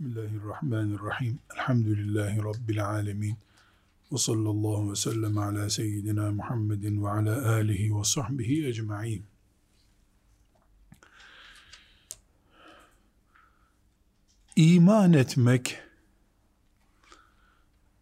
Bismillahirrahmanirrahim. 0.00 1.38
Elhamdülillahi 1.54 2.38
Rabbil 2.38 2.86
alemin. 2.86 3.36
Ve 4.12 4.18
sallallahu 4.18 4.90
ve 4.90 4.96
sellem 4.96 5.38
ala 5.38 5.70
seyyidina 5.70 6.32
Muhammedin 6.32 7.04
ve 7.04 7.08
ala 7.08 7.52
alihi 7.52 7.98
ve 7.98 8.04
sahbihi 8.04 8.66
ecma'in. 8.66 9.24
İman 14.56 15.12
etmek, 15.12 15.78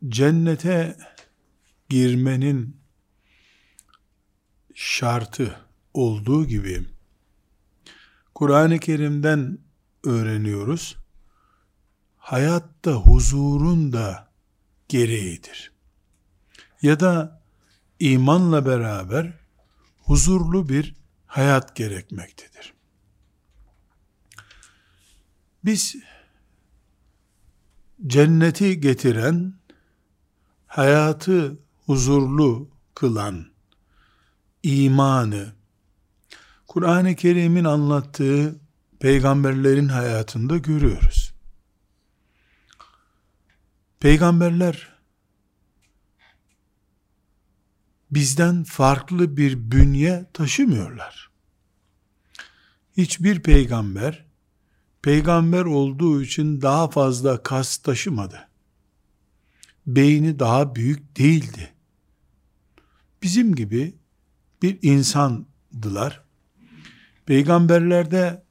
cennete 0.09 0.97
girmenin 1.89 2.77
şartı 4.75 5.57
olduğu 5.95 6.47
gibi, 6.47 6.85
Kur'an-ı 8.35 8.79
Kerim'den 8.79 9.59
öğreniyoruz 10.05 11.02
hayatta 12.23 12.93
huzurun 12.93 13.93
da 13.93 14.29
gereğidir. 14.89 15.73
Ya 16.83 17.01
da 17.01 17.43
imanla 17.99 18.67
beraber 18.67 19.33
huzurlu 19.99 20.69
bir 20.69 20.95
hayat 21.27 21.77
gerekmektedir. 21.77 22.75
Biz 25.65 25.97
cenneti 28.07 28.81
getiren, 28.81 29.55
hayatı 30.67 31.59
huzurlu 31.87 32.71
kılan 32.95 33.47
imanı, 34.63 35.53
Kur'an-ı 36.67 37.15
Kerim'in 37.15 37.65
anlattığı 37.65 38.61
peygamberlerin 39.01 39.89
hayatında 39.89 40.59
görüyoruz. 40.59 41.22
Peygamberler 44.03 44.89
bizden 48.11 48.65
farklı 48.65 49.37
bir 49.37 49.71
bünye 49.71 50.27
taşımıyorlar. 50.33 51.31
Hiçbir 52.97 53.43
peygamber 53.43 54.27
peygamber 55.03 55.65
olduğu 55.65 56.23
için 56.23 56.63
daha 56.63 56.91
fazla 56.91 57.43
kas 57.43 57.77
taşımadı. 57.77 58.49
Beyni 59.87 60.39
daha 60.39 60.75
büyük 60.75 61.19
değildi. 61.19 61.73
Bizim 63.23 63.55
gibi 63.55 63.95
bir 64.63 64.79
insandılar. 64.83 66.25
Peygamberlerde 67.27 68.45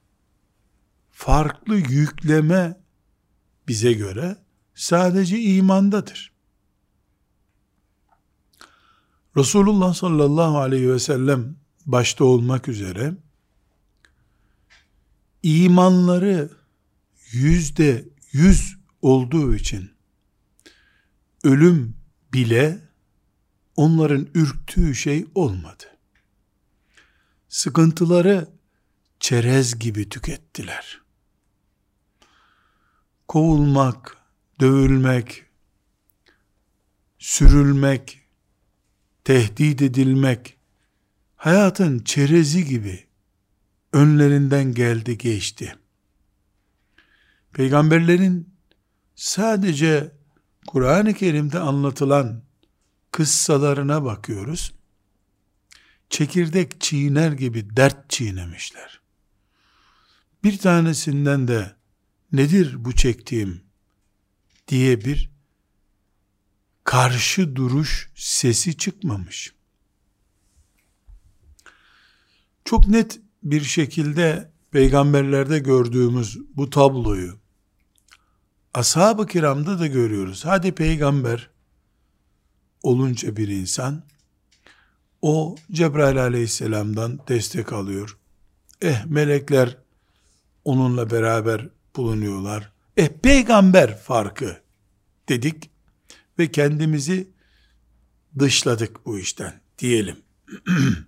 farklı 1.09 1.75
yükleme 1.75 2.77
bize 3.67 3.93
göre 3.93 4.37
sadece 4.81 5.39
imandadır. 5.39 6.31
Resulullah 9.37 9.93
sallallahu 9.93 10.57
aleyhi 10.57 10.93
ve 10.93 10.99
sellem 10.99 11.55
başta 11.85 12.23
olmak 12.25 12.67
üzere 12.67 13.13
imanları 15.43 16.49
yüzde 17.31 18.09
yüz 18.31 18.77
olduğu 19.01 19.55
için 19.55 19.91
ölüm 21.43 21.95
bile 22.33 22.79
onların 23.75 24.27
ürktüğü 24.33 24.95
şey 24.95 25.25
olmadı. 25.35 25.83
Sıkıntıları 27.49 28.49
çerez 29.19 29.79
gibi 29.79 30.09
tükettiler. 30.09 31.01
Kovulmak, 33.27 34.20
dövülmek, 34.61 35.45
sürülmek, 37.19 38.19
tehdit 39.23 39.81
edilmek, 39.81 40.57
hayatın 41.35 41.99
çerezi 41.99 42.65
gibi 42.65 43.05
önlerinden 43.93 44.73
geldi 44.73 45.17
geçti. 45.17 45.75
Peygamberlerin 47.53 48.53
sadece 49.15 50.11
Kur'an-ı 50.67 51.13
Kerim'de 51.13 51.59
anlatılan 51.59 52.43
kıssalarına 53.11 54.03
bakıyoruz. 54.03 54.73
Çekirdek 56.09 56.81
çiğner 56.81 57.31
gibi 57.31 57.77
dert 57.77 58.09
çiğnemişler. 58.09 59.01
Bir 60.43 60.57
tanesinden 60.57 61.47
de 61.47 61.75
nedir 62.31 62.85
bu 62.85 62.95
çektiğim 62.95 63.70
diye 64.71 65.05
bir 65.05 65.31
karşı 66.83 67.55
duruş 67.55 68.11
sesi 68.15 68.77
çıkmamış. 68.77 69.53
Çok 72.65 72.87
net 72.87 73.19
bir 73.43 73.61
şekilde 73.61 74.51
peygamberlerde 74.71 75.59
gördüğümüz 75.59 76.37
bu 76.55 76.69
tabloyu 76.69 77.39
ashab-ı 78.73 79.27
kiramda 79.27 79.79
da 79.79 79.87
görüyoruz. 79.87 80.45
Hadi 80.45 80.71
peygamber 80.71 81.49
olunca 82.83 83.37
bir 83.37 83.47
insan 83.47 84.03
o 85.21 85.55
Cebrail 85.71 86.21
aleyhisselamdan 86.21 87.19
destek 87.27 87.73
alıyor. 87.73 88.17
Eh 88.81 89.05
melekler 89.05 89.77
onunla 90.65 91.11
beraber 91.11 91.69
bulunuyorlar. 91.95 92.71
Eh 92.97 93.09
peygamber 93.09 93.97
farkı 93.97 94.61
dedik 95.29 95.69
ve 96.39 96.51
kendimizi 96.51 97.29
dışladık 98.39 99.05
bu 99.05 99.19
işten 99.19 99.61
diyelim. 99.77 100.21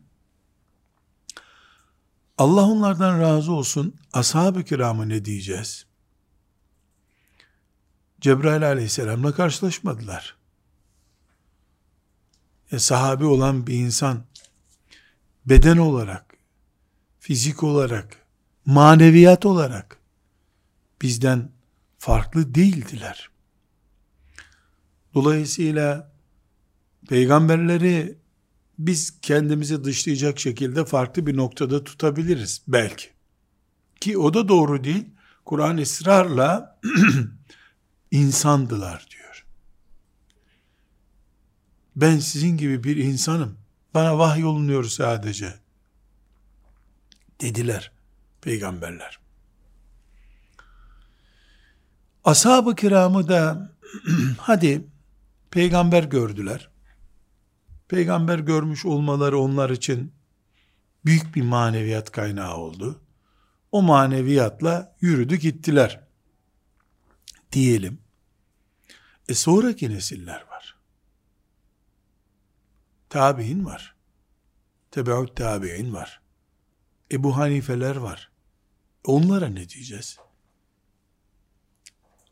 Allah 2.37 2.61
onlardan 2.61 3.19
razı 3.19 3.51
olsun. 3.51 3.95
Ashab-ı 4.13 4.63
kiramı 4.63 5.09
ne 5.09 5.25
diyeceğiz? 5.25 5.85
Cebrail 8.21 8.67
aleyhisselamla 8.67 9.35
karşılaşmadılar. 9.35 10.37
E, 12.71 12.79
sahabi 12.79 13.25
olan 13.25 13.67
bir 13.67 13.73
insan 13.73 14.23
beden 15.45 15.77
olarak, 15.77 16.37
fizik 17.19 17.63
olarak, 17.63 18.25
maneviyat 18.65 19.45
olarak 19.45 19.97
bizden 21.01 21.52
farklı 22.03 22.55
değildiler. 22.55 23.29
Dolayısıyla 25.13 26.11
peygamberleri 27.09 28.17
biz 28.79 29.21
kendimizi 29.21 29.83
dışlayacak 29.83 30.39
şekilde 30.39 30.85
farklı 30.85 31.27
bir 31.27 31.37
noktada 31.37 31.83
tutabiliriz 31.83 32.61
belki. 32.67 33.09
Ki 34.01 34.17
o 34.17 34.33
da 34.33 34.47
doğru 34.47 34.83
değil. 34.83 35.05
Kur'an 35.45 35.77
ısrarla 35.77 36.79
insandılar 38.11 39.07
diyor. 39.09 39.45
Ben 41.95 42.19
sizin 42.19 42.57
gibi 42.57 42.83
bir 42.83 42.97
insanım. 42.97 43.57
Bana 43.93 44.17
vahiy 44.17 44.45
olunuyor 44.45 44.83
sadece. 44.83 45.53
Dediler 47.41 47.91
peygamberler. 48.41 49.22
Ashab-ı 52.23 52.75
kiramı 52.75 53.27
da 53.27 53.71
hadi 54.37 54.87
peygamber 55.51 56.03
gördüler. 56.03 56.69
Peygamber 57.87 58.39
görmüş 58.39 58.85
olmaları 58.85 59.39
onlar 59.39 59.69
için 59.69 60.13
büyük 61.05 61.35
bir 61.35 61.41
maneviyat 61.41 62.11
kaynağı 62.11 62.57
oldu. 62.57 63.01
O 63.71 63.81
maneviyatla 63.81 64.95
yürüdü 65.01 65.35
gittiler. 65.35 66.07
Diyelim. 67.51 67.99
E 69.29 69.33
sonraki 69.33 69.89
nesiller 69.89 70.45
var. 70.51 70.75
Tabi'in 73.09 73.65
var. 73.65 73.95
Tebeut 74.91 75.35
tabi'in 75.35 75.93
var. 75.93 76.21
Ebu 77.11 77.37
Hanifeler 77.37 77.95
var. 77.95 78.31
Onlara 79.03 79.47
ne 79.47 79.69
diyeceğiz? 79.69 80.17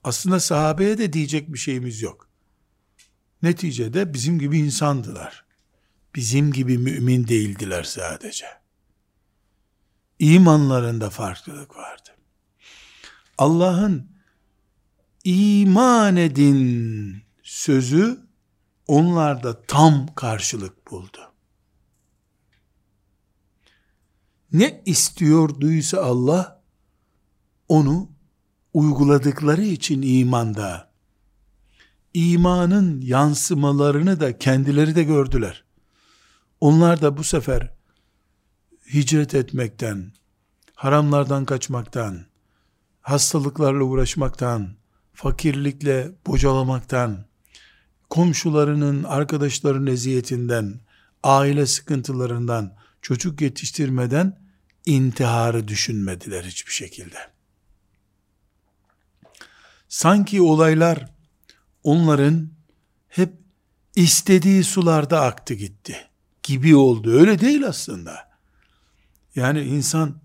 Aslında 0.03 0.39
sahabeye 0.39 0.97
de 0.97 1.13
diyecek 1.13 1.53
bir 1.53 1.57
şeyimiz 1.57 2.01
yok. 2.01 2.29
Neticede 3.43 4.13
bizim 4.13 4.39
gibi 4.39 4.57
insandılar. 4.59 5.45
Bizim 6.15 6.53
gibi 6.53 6.77
mümin 6.77 7.27
değildiler 7.27 7.83
sadece. 7.83 8.45
İmanlarında 10.19 11.09
farklılık 11.09 11.75
vardı. 11.75 12.09
Allah'ın 13.37 14.11
iman 15.23 16.17
edin 16.17 17.23
sözü 17.43 18.19
onlarda 18.87 19.61
tam 19.61 20.15
karşılık 20.15 20.91
buldu. 20.91 21.33
Ne 24.53 24.81
istiyorduysa 24.85 26.01
Allah 26.01 26.63
onu 27.67 28.10
uyguladıkları 28.73 29.63
için 29.63 30.01
imanda 30.01 30.91
imanın 32.13 33.01
yansımalarını 33.01 34.19
da 34.19 34.37
kendileri 34.37 34.95
de 34.95 35.03
gördüler. 35.03 35.63
Onlar 36.61 37.01
da 37.01 37.17
bu 37.17 37.23
sefer 37.23 37.73
hicret 38.93 39.35
etmekten, 39.35 40.11
haramlardan 40.75 41.45
kaçmaktan, 41.45 42.25
hastalıklarla 43.01 43.83
uğraşmaktan, 43.83 44.69
fakirlikle 45.13 46.11
bocalamaktan, 46.27 47.25
komşularının, 48.09 49.03
arkadaşların 49.03 49.87
eziyetinden, 49.87 50.79
aile 51.23 51.65
sıkıntılarından, 51.65 52.73
çocuk 53.01 53.41
yetiştirmeden 53.41 54.39
intiharı 54.85 55.67
düşünmediler 55.67 56.43
hiçbir 56.43 56.71
şekilde. 56.73 57.17
Sanki 59.91 60.41
olaylar 60.41 61.09
onların 61.83 62.49
hep 63.07 63.33
istediği 63.95 64.63
sularda 64.63 65.21
aktı 65.21 65.53
gitti 65.53 65.95
gibi 66.43 66.75
oldu. 66.75 67.11
Öyle 67.11 67.39
değil 67.39 67.67
aslında. 67.67 68.29
Yani 69.35 69.61
insan 69.61 70.21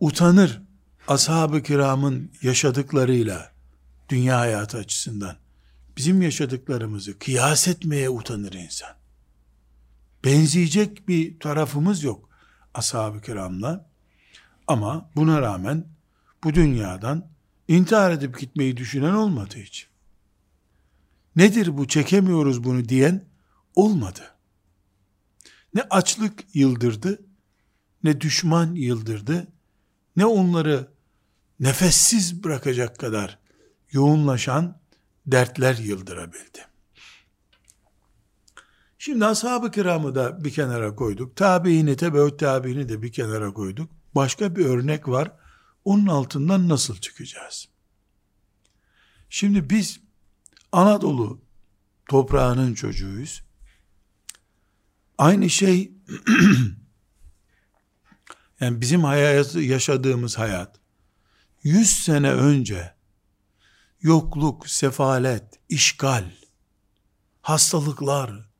utanır 0.00 0.62
ashab-ı 1.08 1.62
kiramın 1.62 2.32
yaşadıklarıyla 2.42 3.52
dünya 4.08 4.38
hayatı 4.38 4.78
açısından. 4.78 5.36
Bizim 5.96 6.22
yaşadıklarımızı 6.22 7.18
kıyas 7.18 7.68
etmeye 7.68 8.10
utanır 8.10 8.52
insan. 8.52 8.90
Benzeyecek 10.24 11.08
bir 11.08 11.38
tarafımız 11.38 12.02
yok 12.02 12.28
ashab-ı 12.74 13.20
kiramla. 13.20 13.90
Ama 14.66 15.10
buna 15.16 15.42
rağmen 15.42 15.86
bu 16.44 16.54
dünyadan 16.54 17.30
intihar 17.70 18.10
edip 18.10 18.38
gitmeyi 18.38 18.76
düşünen 18.76 19.14
olmadı 19.14 19.54
hiç. 19.56 19.88
Nedir 21.36 21.78
bu 21.78 21.88
çekemiyoruz 21.88 22.64
bunu 22.64 22.88
diyen 22.88 23.24
olmadı. 23.74 24.22
Ne 25.74 25.82
açlık 25.90 26.44
yıldırdı, 26.54 27.22
ne 28.04 28.20
düşman 28.20 28.74
yıldırdı, 28.74 29.46
ne 30.16 30.26
onları 30.26 30.88
nefessiz 31.60 32.44
bırakacak 32.44 32.98
kadar 32.98 33.38
yoğunlaşan 33.90 34.80
dertler 35.26 35.76
yıldırabildi. 35.76 36.66
Şimdi 38.98 39.26
ashab-ı 39.26 39.70
kiramı 39.70 40.14
da 40.14 40.44
bir 40.44 40.50
kenara 40.50 40.94
koyduk. 40.94 41.36
Tabiini, 41.36 41.96
tebeut 41.96 42.38
tabiini 42.38 42.88
de 42.88 43.02
bir 43.02 43.12
kenara 43.12 43.52
koyduk. 43.52 43.90
Başka 44.14 44.56
bir 44.56 44.64
örnek 44.64 45.08
var. 45.08 45.39
Onun 45.84 46.06
altından 46.06 46.68
nasıl 46.68 46.96
çıkacağız? 46.96 47.68
Şimdi 49.30 49.70
biz 49.70 50.00
Anadolu 50.72 51.40
toprağının 52.08 52.74
çocuğuyuz. 52.74 53.42
Aynı 55.18 55.50
şey 55.50 55.92
yani 58.60 58.80
bizim 58.80 59.04
hayatı 59.04 59.60
yaşadığımız 59.60 60.38
hayat 60.38 60.80
100 61.62 61.90
sene 61.90 62.32
önce 62.32 62.94
yokluk, 64.02 64.68
sefalet, 64.68 65.44
işgal, 65.68 66.30
hastalıklar, 67.42 68.50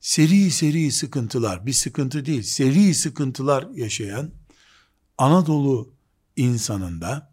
seri 0.00 0.50
seri 0.50 0.92
sıkıntılar, 0.92 1.66
bir 1.66 1.72
sıkıntı 1.72 2.26
değil, 2.26 2.42
seri 2.42 2.94
sıkıntılar 2.94 3.70
yaşayan 3.70 4.32
Anadolu 5.18 5.95
insanında 6.36 7.32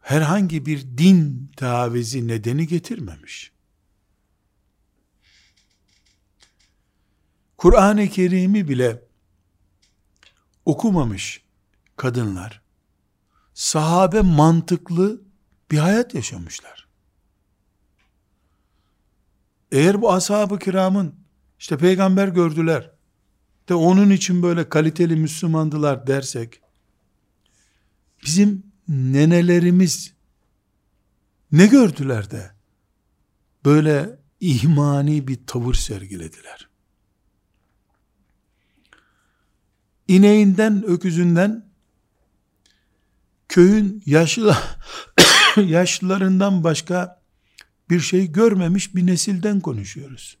herhangi 0.00 0.66
bir 0.66 0.98
din 0.98 1.52
tavizi 1.56 2.28
nedeni 2.28 2.66
getirmemiş. 2.66 3.52
Kur'an-ı 7.56 8.08
Kerim'i 8.08 8.68
bile 8.68 9.02
okumamış 10.64 11.42
kadınlar, 11.96 12.62
sahabe 13.54 14.20
mantıklı 14.20 15.22
bir 15.70 15.78
hayat 15.78 16.14
yaşamışlar. 16.14 16.88
Eğer 19.72 20.02
bu 20.02 20.12
ashab-ı 20.12 20.58
kiramın 20.58 21.14
işte 21.58 21.76
peygamber 21.78 22.28
gördüler 22.28 22.90
de 23.68 23.74
onun 23.74 24.10
için 24.10 24.42
böyle 24.42 24.68
kaliteli 24.68 25.16
Müslümandılar 25.16 26.06
dersek 26.06 26.60
bizim 28.22 28.62
nenelerimiz 28.88 30.12
ne 31.52 31.66
gördüler 31.66 32.30
de 32.30 32.50
böyle 33.64 34.18
ihmani 34.40 35.28
bir 35.28 35.46
tavır 35.46 35.74
sergilediler. 35.74 36.68
İneğinden, 40.08 40.84
öküzünden 40.86 41.66
köyün 43.48 44.02
yaşlı 44.06 44.56
yaşlılarından 45.56 46.64
başka 46.64 47.22
bir 47.90 48.00
şey 48.00 48.32
görmemiş 48.32 48.94
bir 48.94 49.06
nesilden 49.06 49.60
konuşuyoruz. 49.60 50.38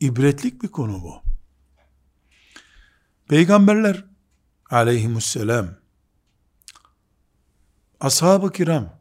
İbretlik 0.00 0.62
bir 0.62 0.68
konu 0.68 1.02
bu. 1.02 1.23
Peygamberler 3.28 4.04
aleyhisselam 4.70 5.68
ashab-ı 8.00 8.52
kiram 8.52 8.98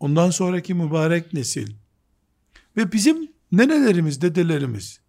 ondan 0.00 0.30
sonraki 0.30 0.74
mübarek 0.74 1.32
nesil 1.32 1.74
ve 2.76 2.92
bizim 2.92 3.32
nenelerimiz, 3.52 4.20
dedelerimiz 4.20 5.00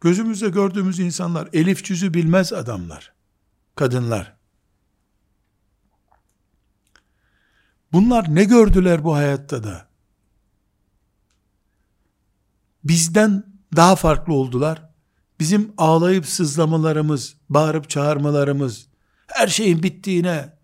gözümüzde 0.00 0.48
gördüğümüz 0.48 0.98
insanlar 0.98 1.48
elif 1.52 1.84
cüzü 1.84 2.14
bilmez 2.14 2.52
adamlar, 2.52 3.12
kadınlar. 3.74 4.36
Bunlar 7.92 8.34
ne 8.34 8.44
gördüler 8.44 9.04
bu 9.04 9.14
hayatta 9.14 9.64
da? 9.64 9.88
Bizden 12.84 13.44
daha 13.76 13.96
farklı 13.96 14.34
oldular. 14.34 14.85
Bizim 15.40 15.72
ağlayıp 15.76 16.26
sızlamalarımız, 16.26 17.36
bağırıp 17.48 17.90
çağırmalarımız, 17.90 18.86
her 19.26 19.48
şeyin 19.48 19.82
bittiğine 19.82 20.56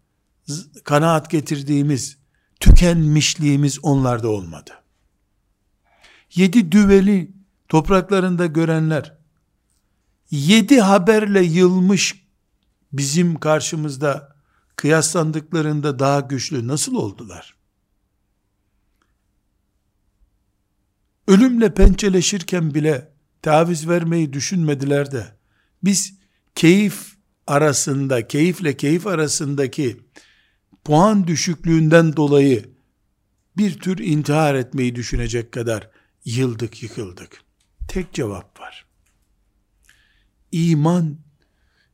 kanaat 0.85 1.31
getirdiğimiz, 1.31 2.19
tükenmişliğimiz 2.61 3.85
onlarda 3.85 4.29
olmadı. 4.29 4.71
Yedi 6.35 6.73
düveli 6.73 7.33
topraklarında 7.69 8.47
görenler, 8.47 9.19
yedi 10.31 10.81
haberle 10.81 11.43
yılmış 11.43 12.27
bizim 12.93 13.41
karşımızda 13.41 14.37
kıyaslandıklarında 14.77 15.99
daha 15.99 16.21
güçlü 16.21 16.69
nasıl 16.69 16.95
oldular? 16.95 17.57
Ölümle 21.29 21.75
pençeleşirken 21.75 22.75
bile 22.75 23.12
taviz 23.43 23.89
vermeyi 23.89 24.33
düşünmediler 24.33 25.13
de 25.13 25.37
biz 25.85 26.15
keyif 26.55 27.17
arasında, 27.47 28.29
keyifle 28.29 28.77
keyif 28.77 29.07
arasındaki 29.07 30.01
puan 30.85 31.27
düşüklüğünden 31.27 32.17
dolayı 32.17 32.73
bir 33.57 33.79
tür 33.79 33.99
intihar 33.99 34.55
etmeyi 34.55 34.95
düşünecek 34.95 35.53
kadar 35.53 35.91
yıldık, 36.25 36.83
yıkıldık. 36.83 37.43
Tek 37.89 38.13
cevap 38.13 38.61
var. 38.61 38.87
İman 40.53 41.19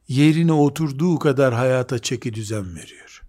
yerine 0.09 0.53
oturduğu 0.53 1.19
kadar 1.19 1.55
hayata 1.55 1.99
çeki 1.99 2.35
düzen 2.35 2.77
veriyor. 2.77 3.23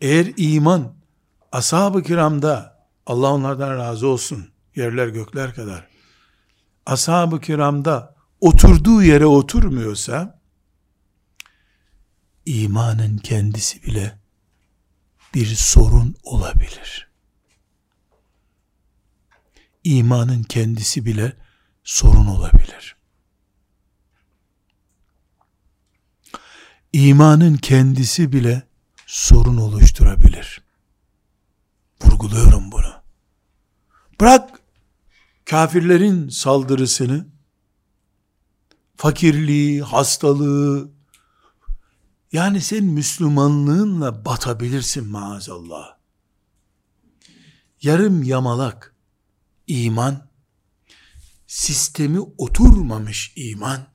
Eğer 0.00 0.32
iman 0.36 0.94
ashab-ı 1.52 2.02
kiramda 2.02 2.86
Allah 3.06 3.32
onlardan 3.32 3.78
razı 3.78 4.06
olsun 4.06 4.53
yerler 4.76 5.08
gökler 5.08 5.54
kadar 5.54 5.88
ashab-ı 6.86 7.40
kiramda 7.40 8.14
oturduğu 8.40 9.02
yere 9.02 9.26
oturmuyorsa 9.26 10.40
imanın 12.46 13.18
kendisi 13.18 13.82
bile 13.82 14.18
bir 15.34 15.46
sorun 15.46 16.16
olabilir. 16.22 17.08
İmanın 19.84 20.42
kendisi 20.42 21.06
bile 21.06 21.36
sorun 21.84 22.26
olabilir. 22.26 22.96
imanın 26.94 27.56
kendisi 27.56 28.32
bile 28.32 28.62
sorun 29.06 29.56
oluşturabilir. 29.56 30.62
Vurguluyorum 32.02 32.72
bunu. 32.72 33.02
Bırak 34.20 34.60
kafirlerin 35.44 36.28
saldırısını, 36.28 37.26
fakirliği, 38.96 39.82
hastalığı, 39.82 40.90
yani 42.32 42.60
sen 42.60 42.84
Müslümanlığınla 42.84 44.24
batabilirsin 44.24 45.06
maazallah. 45.06 45.96
Yarım 47.82 48.22
yamalak 48.22 48.94
iman, 49.66 50.28
sistemi 51.46 52.20
oturmamış 52.20 53.32
iman, 53.36 53.86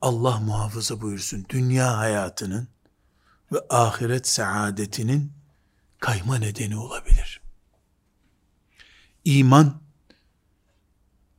Allah 0.00 0.40
muhafaza 0.40 1.00
buyursun 1.00 1.46
dünya 1.48 1.98
hayatının 1.98 2.68
ve 3.52 3.58
ahiret 3.70 4.28
saadetinin 4.28 5.32
kayma 6.00 6.36
nedeni 6.36 6.76
olabilir. 6.76 7.07
İman 9.28 9.80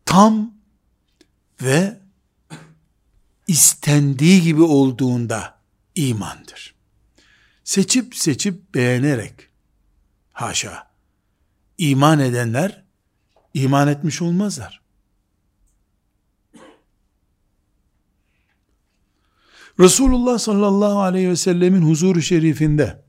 tam 0.05 0.53
ve 1.61 1.99
istendiği 3.47 4.41
gibi 4.41 4.61
olduğunda 4.61 5.59
imandır. 5.95 6.75
Seçip 7.63 8.15
seçip 8.15 8.75
beğenerek 8.75 9.33
haşa 10.33 10.91
iman 11.77 12.19
edenler 12.19 12.83
iman 13.53 13.87
etmiş 13.87 14.21
olmazlar. 14.21 14.81
Resulullah 19.79 20.39
sallallahu 20.39 20.99
aleyhi 20.99 21.29
ve 21.29 21.35
sellemin 21.35 21.81
huzuru 21.81 22.21
şerifinde 22.21 23.03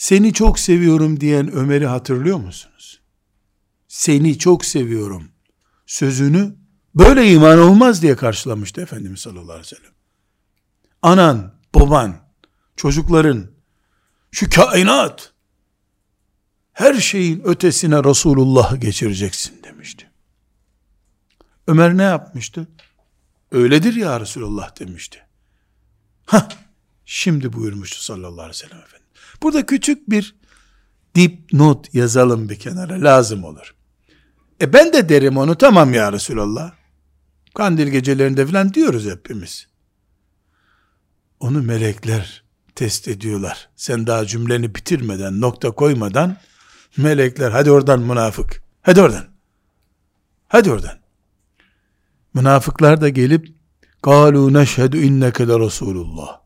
seni 0.00 0.32
çok 0.32 0.58
seviyorum 0.58 1.20
diyen 1.20 1.52
Ömer'i 1.52 1.86
hatırlıyor 1.86 2.38
musunuz? 2.38 3.00
Seni 3.88 4.38
çok 4.38 4.64
seviyorum 4.64 5.28
sözünü 5.86 6.56
böyle 6.94 7.32
iman 7.32 7.58
olmaz 7.58 8.02
diye 8.02 8.16
karşılamıştı 8.16 8.80
Efendimiz 8.80 9.20
sallallahu 9.20 9.52
aleyhi 9.52 9.60
ve 9.60 9.76
sellem. 9.76 9.92
Anan, 11.02 11.54
baban, 11.74 12.16
çocukların, 12.76 13.50
şu 14.30 14.50
kainat, 14.50 15.32
her 16.72 16.94
şeyin 16.94 17.40
ötesine 17.44 18.04
Resulullah'ı 18.04 18.76
geçireceksin 18.76 19.62
demişti. 19.62 20.10
Ömer 21.66 21.96
ne 21.96 22.02
yapmıştı? 22.02 22.68
Öyledir 23.52 23.94
ya 23.94 24.20
Resulullah 24.20 24.80
demişti. 24.80 25.26
Ha, 26.26 26.48
şimdi 27.04 27.52
buyurmuştu 27.52 28.02
sallallahu 28.02 28.42
aleyhi 28.42 28.50
ve 28.50 28.68
sellem 28.68 28.78
efendim. 28.78 28.99
Burada 29.43 29.65
küçük 29.65 30.09
bir 30.09 30.35
dip 31.15 31.53
not 31.53 31.93
yazalım 31.93 32.49
bir 32.49 32.59
kenara 32.59 32.93
lazım 32.93 33.43
olur. 33.43 33.75
E 34.61 34.73
ben 34.73 34.93
de 34.93 35.09
derim 35.09 35.37
onu 35.37 35.55
tamam 35.57 35.93
ya 35.93 36.13
Resulallah. 36.13 36.71
Kandil 37.55 37.87
gecelerinde 37.87 38.45
falan 38.45 38.73
diyoruz 38.73 39.05
hepimiz. 39.05 39.67
Onu 41.39 41.61
melekler 41.61 42.43
test 42.75 43.07
ediyorlar. 43.07 43.69
Sen 43.75 44.07
daha 44.07 44.25
cümleni 44.25 44.75
bitirmeden, 44.75 45.41
nokta 45.41 45.71
koymadan 45.71 46.37
melekler 46.97 47.51
hadi 47.51 47.71
oradan 47.71 47.99
münafık. 47.99 48.61
Hadi 48.81 49.01
oradan. 49.01 49.25
Hadi 50.47 50.71
oradan. 50.71 50.97
Münafıklar 52.33 53.01
da 53.01 53.09
gelip 53.09 53.55
قَالُوا 54.03 54.47
نَشْهَدُ 54.59 54.93
اِنَّكَ 55.07 55.47
de 55.47 55.59
Resulullah. 55.59 56.41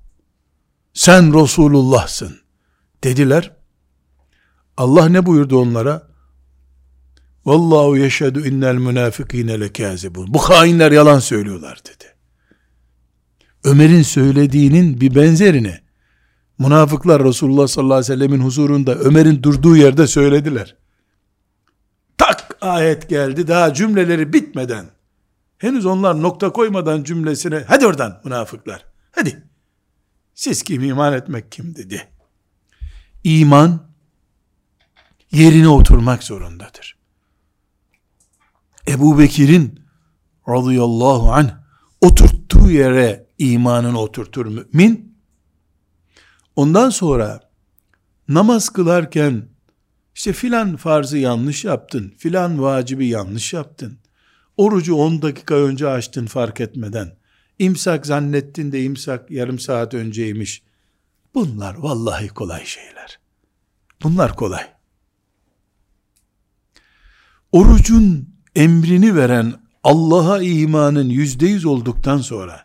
Sen 0.94 1.42
Resulullah'sın 1.42 2.40
dediler. 3.05 3.57
Allah 4.77 5.09
ne 5.09 5.27
buyurdu 5.27 5.59
onlara? 5.59 6.09
Vallahu 7.45 7.97
yeşhedü 7.97 8.49
innel 8.49 8.75
münafikine 8.75 9.61
lekâzibun. 9.61 10.35
Bu 10.35 10.39
hainler 10.39 10.93
yalan 10.93 11.19
söylüyorlar 11.19 11.79
dedi. 11.85 12.05
Ömer'in 13.65 14.03
söylediğinin 14.03 15.01
bir 15.01 15.15
benzerini 15.15 15.79
münafıklar 16.59 17.25
Resulullah 17.25 17.67
sallallahu 17.67 17.95
aleyhi 17.95 18.13
ve 18.13 18.17
sellemin 18.17 18.41
huzurunda 18.41 18.95
Ömer'in 18.95 19.43
durduğu 19.43 19.77
yerde 19.77 20.07
söylediler. 20.07 20.77
Tak 22.19 22.57
ayet 22.61 23.09
geldi 23.09 23.49
daha 23.49 23.75
cümleleri 23.75 24.33
bitmeden 24.33 24.87
henüz 25.59 25.87
onlar 25.87 26.23
nokta 26.23 26.53
koymadan 26.53 27.03
cümlesine 27.03 27.65
hadi 27.69 27.87
oradan 27.87 28.21
münafıklar 28.25 28.85
hadi 29.13 29.43
siz 30.35 30.63
kim 30.63 30.83
iman 30.83 31.13
etmek 31.13 31.53
kim 31.53 31.75
dedi. 31.75 32.14
İman 33.25 33.89
yerine 35.33 35.69
oturmak 35.69 36.23
zorundadır. 36.23 36.97
Ebu 38.89 39.19
Bekir'in 39.19 39.81
radıyallahu 40.49 41.33
anh 41.33 41.51
oturttuğu 42.01 42.71
yere 42.71 43.27
imanını 43.39 44.01
oturtur 44.01 44.47
mümin. 44.47 45.19
Ondan 46.57 46.91
sonra 46.91 47.41
namaz 48.29 48.69
kılarken 48.69 49.49
işte 50.15 50.33
filan 50.33 50.77
farzı 50.77 51.19
yanlış 51.19 51.65
yaptın, 51.65 52.15
filan 52.19 52.63
vacibi 52.63 53.07
yanlış 53.07 53.53
yaptın. 53.53 53.99
Orucu 54.57 54.95
10 54.95 55.23
dakika 55.23 55.55
önce 55.55 55.89
açtın 55.89 56.27
fark 56.27 56.61
etmeden. 56.61 57.17
İmsak 57.59 58.07
zannettin 58.07 58.73
de 58.73 58.83
imsak 58.83 59.31
yarım 59.31 59.59
saat 59.59 59.95
önceymiş. 59.95 60.63
Bunlar 61.35 61.75
vallahi 61.75 62.29
kolay 62.29 62.67
şeyler. 62.67 63.19
Bunlar 64.03 64.37
kolay. 64.37 64.75
Orucun 67.53 68.35
emrini 68.55 69.17
veren 69.17 69.55
Allah'a 69.85 70.43
imanın 70.43 71.09
yüzde 71.09 71.47
yüz 71.47 71.65
olduktan 71.65 72.19
sonra 72.19 72.65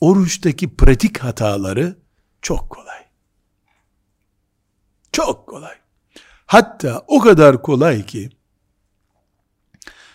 oruçtaki 0.00 0.76
pratik 0.76 1.18
hataları 1.18 1.98
çok 2.42 2.70
kolay. 2.70 3.02
Çok 5.12 5.46
kolay. 5.46 5.74
Hatta 6.46 7.04
o 7.06 7.20
kadar 7.20 7.62
kolay 7.62 8.06
ki 8.06 8.30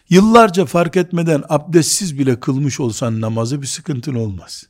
yıllarca 0.10 0.66
fark 0.66 0.98
etmeden 0.98 1.44
abdestsiz 1.50 2.20
bile 2.20 2.40
kılmış 2.40 2.80
olsan 2.80 3.22
namazı 3.22 3.62
bir 3.62 3.68
sıkıntın 3.68 4.16
olmaz. 4.16 4.64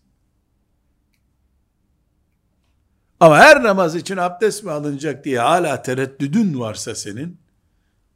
Ama 3.19 3.37
her 3.37 3.63
namaz 3.63 3.95
için 3.95 4.17
abdest 4.17 4.63
mi 4.63 4.71
alınacak 4.71 5.25
diye 5.25 5.39
hala 5.39 5.81
tereddüdün 5.81 6.59
varsa 6.59 6.95
senin, 6.95 7.39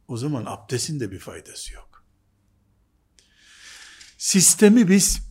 o 0.08 0.18
zaman 0.18 0.44
abdestin 0.46 1.00
de 1.00 1.12
bir 1.12 1.20
faydası 1.20 1.74
yok. 1.74 2.04
Sistemi 4.18 4.88
biz 4.90 5.22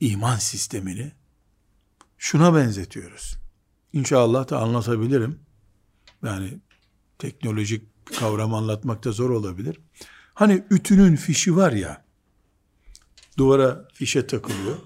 iman 0.00 0.36
sistemini 0.36 1.12
şuna 2.18 2.54
benzetiyoruz. 2.54 3.38
İnşallah 3.92 4.50
da 4.50 4.58
anlatabilirim. 4.58 5.40
Yani 6.24 6.58
teknolojik 7.18 7.88
kavram 8.18 8.54
anlatmakta 8.54 9.12
zor 9.12 9.30
olabilir. 9.30 9.80
Hani 10.34 10.64
ütünün 10.70 11.16
fişi 11.16 11.56
var 11.56 11.72
ya, 11.72 12.04
duvara 13.38 13.88
fişe 13.94 14.26
takılıyor. 14.26 14.76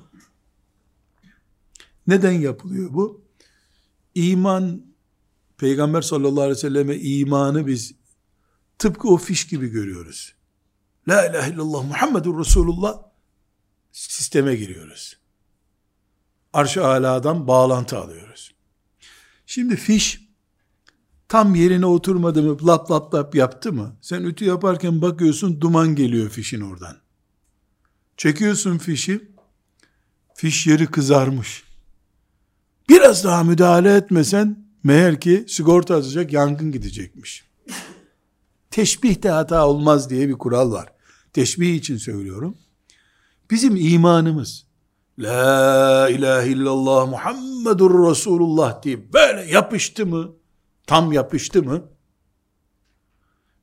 Neden 2.06 2.32
yapılıyor 2.32 2.94
bu? 2.94 3.25
İman, 4.14 4.82
Peygamber 5.58 6.02
sallallahu 6.02 6.40
aleyhi 6.40 6.56
ve 6.56 6.60
selleme 6.60 6.96
imanı 6.96 7.66
biz 7.66 7.94
tıpkı 8.78 9.08
o 9.08 9.16
fiş 9.16 9.46
gibi 9.46 9.68
görüyoruz. 9.68 10.34
La 11.08 11.26
ilahe 11.26 11.50
illallah 11.50 11.84
Muhammedur 11.84 12.38
Resulullah 12.38 13.02
sisteme 13.92 14.56
giriyoruz. 14.56 15.18
Arş-ı 16.52 16.86
Ala'dan 16.86 17.48
bağlantı 17.48 17.98
alıyoruz. 17.98 18.54
Şimdi 19.46 19.76
fiş 19.76 20.26
tam 21.28 21.54
yerine 21.54 21.86
oturmadı 21.86 22.42
mı, 22.42 22.66
lap 22.66 22.90
lap 22.90 23.14
lap 23.14 23.34
yaptı 23.34 23.72
mı? 23.72 23.96
Sen 24.00 24.22
ütü 24.22 24.44
yaparken 24.44 25.02
bakıyorsun 25.02 25.60
duman 25.60 25.94
geliyor 25.94 26.30
fişin 26.30 26.60
oradan. 26.60 26.96
Çekiyorsun 28.16 28.78
fişi, 28.78 29.30
fiş 30.34 30.66
yeri 30.66 30.86
kızarmış. 30.86 31.65
Biraz 32.88 33.25
daha 33.25 33.45
müdahale 33.45 33.97
etmesen, 33.97 34.66
meğer 34.83 35.21
ki 35.21 35.45
sigorta 35.49 35.97
atacak, 35.97 36.33
yangın 36.33 36.73
gidecekmiş. 36.73 37.45
Teşbihte 38.71 39.28
hata 39.28 39.69
olmaz 39.69 40.11
diye 40.11 40.28
bir 40.28 40.35
kural 40.35 40.73
var 40.73 40.97
teşbih 41.37 41.75
için 41.75 41.97
söylüyorum. 41.97 42.59
Bizim 43.50 43.76
imanımız 43.76 44.66
La 45.19 46.09
ilahe 46.09 46.49
illallah 46.49 47.09
Muhammedur 47.09 48.11
Resulullah 48.11 48.83
diye 48.83 49.12
böyle 49.12 49.50
yapıştı 49.50 50.07
mı? 50.07 50.33
Tam 50.87 51.12
yapıştı 51.12 51.62
mı? 51.62 51.83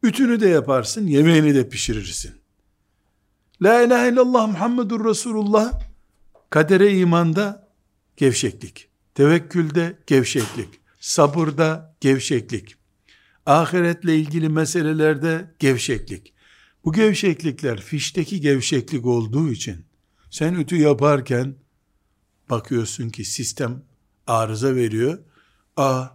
Ütünü 0.04 0.40
de 0.40 0.50
yaparsın, 0.50 1.08
yemeğini 1.08 1.56
de 1.56 1.70
pişirirsin. 1.70 2.32
La 3.62 3.82
ilahe 3.82 4.10
illallah 4.10 4.48
Muhammedur 4.48 5.06
Resulullah 5.06 5.82
kadere 6.50 6.98
imanda 6.98 7.68
gevşeklik, 8.18 8.90
tevekkülde 9.16 9.98
gevşeklik, 10.08 10.70
sabırda 11.00 11.96
gevşeklik, 12.00 12.78
Ahiretle 13.46 14.18
ilgili 14.18 14.50
meselelerde 14.50 15.52
gevşeklik. 15.60 16.34
Bu 16.86 16.94
gevşeklikler 16.94 17.82
fişteki 17.82 18.42
gevşeklik 18.42 19.06
olduğu 19.06 19.52
için 19.52 19.86
sen 20.32 20.54
ütü 20.54 20.76
yaparken 20.76 21.56
bakıyorsun 22.50 23.10
ki 23.10 23.26
sistem 23.26 23.84
arıza 24.28 24.76
veriyor. 24.76 25.20
Aa 25.78 26.08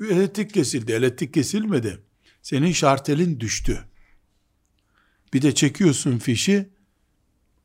elektrik 0.00 0.54
kesildi. 0.54 0.92
Elektrik 0.92 1.34
kesilmedi. 1.34 2.02
Senin 2.42 2.72
şartelin 2.72 3.40
düştü. 3.40 3.84
Bir 5.32 5.42
de 5.42 5.54
çekiyorsun 5.54 6.18
fişi 6.18 6.68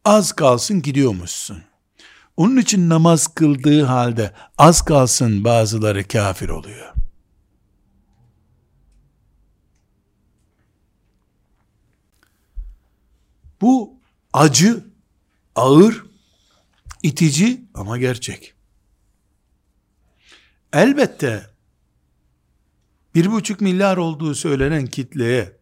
az 0.05 0.31
kalsın 0.31 0.81
gidiyormuşsun. 0.81 1.63
Onun 2.37 2.57
için 2.57 2.89
namaz 2.89 3.27
kıldığı 3.27 3.83
halde 3.83 4.33
az 4.57 4.81
kalsın 4.81 5.43
bazıları 5.43 6.07
kafir 6.07 6.49
oluyor. 6.49 6.93
Bu 13.61 13.99
acı, 14.33 14.85
ağır, 15.55 16.05
itici 17.03 17.65
ama 17.73 17.97
gerçek. 17.97 18.53
Elbette 20.73 21.49
bir 23.15 23.31
buçuk 23.31 23.61
milyar 23.61 23.97
olduğu 23.97 24.35
söylenen 24.35 24.87
kitleye 24.87 25.60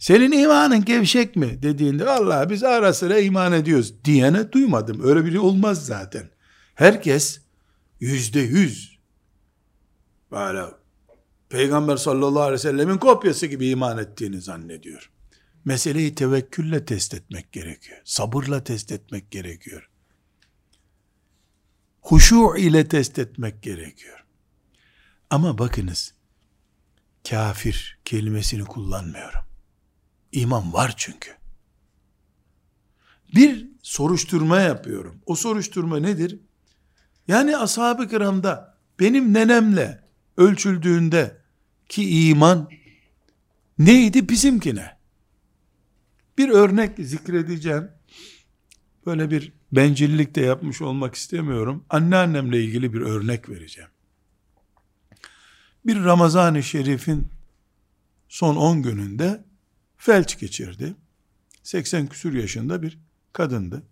senin 0.00 0.32
imanın 0.32 0.84
gevşek 0.84 1.36
mi 1.36 1.62
dediğinde 1.62 2.10
Allah 2.10 2.50
biz 2.50 2.64
ara 2.64 2.94
sıra 2.94 3.18
iman 3.18 3.52
ediyoruz 3.52 4.04
diyene 4.04 4.52
duymadım. 4.52 5.00
Öyle 5.04 5.24
biri 5.24 5.38
olmaz 5.38 5.86
zaten. 5.86 6.30
Herkes 6.74 7.40
yüzde 8.00 8.40
yüz 8.40 8.98
böyle 10.30 10.62
Peygamber 11.48 11.96
sallallahu 11.96 12.42
aleyhi 12.42 12.54
ve 12.54 12.58
sellemin 12.58 12.98
kopyası 12.98 13.46
gibi 13.46 13.68
iman 13.68 13.98
ettiğini 13.98 14.40
zannediyor. 14.40 15.10
Meseleyi 15.64 16.14
tevekkülle 16.14 16.84
test 16.84 17.14
etmek 17.14 17.52
gerekiyor. 17.52 17.98
Sabırla 18.04 18.64
test 18.64 18.92
etmek 18.92 19.30
gerekiyor. 19.30 19.90
Huşu 22.00 22.56
ile 22.58 22.88
test 22.88 23.18
etmek 23.18 23.62
gerekiyor. 23.62 24.24
Ama 25.30 25.58
bakınız, 25.58 26.14
kafir 27.28 27.98
kelimesini 28.04 28.64
kullanmıyorum. 28.64 29.49
İman 30.32 30.72
var 30.72 30.94
çünkü. 30.96 31.30
Bir 33.34 33.68
soruşturma 33.82 34.60
yapıyorum. 34.60 35.22
O 35.26 35.36
soruşturma 35.36 35.98
nedir? 35.98 36.38
Yani 37.28 37.56
ashab-ı 37.56 38.08
kiramda 38.08 38.76
benim 39.00 39.34
nenemle 39.34 40.04
ölçüldüğünde 40.36 41.36
ki 41.88 42.28
iman 42.28 42.68
neydi 43.78 44.28
bizimkine? 44.28 44.96
Bir 46.38 46.48
örnek 46.48 46.98
zikredeceğim. 46.98 47.90
Böyle 49.06 49.30
bir 49.30 49.52
bencillik 49.72 50.34
de 50.34 50.40
yapmış 50.40 50.82
olmak 50.82 51.14
istemiyorum. 51.14 51.84
Anneannemle 51.90 52.64
ilgili 52.64 52.92
bir 52.92 53.00
örnek 53.00 53.48
vereceğim. 53.48 53.90
Bir 55.86 56.04
Ramazan-ı 56.04 56.62
Şerif'in 56.62 57.28
son 58.28 58.56
10 58.56 58.82
gününde 58.82 59.44
felç 60.00 60.38
geçirdi. 60.38 60.94
80 61.62 62.06
küsür 62.06 62.32
yaşında 62.34 62.82
bir 62.82 62.98
kadındı. 63.32 63.82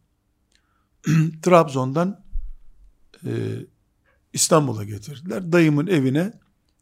Trabzon'dan 1.42 2.24
e, 3.26 3.32
İstanbul'a 4.32 4.84
getirdiler. 4.84 5.52
Dayımın 5.52 5.86
evine 5.86 6.32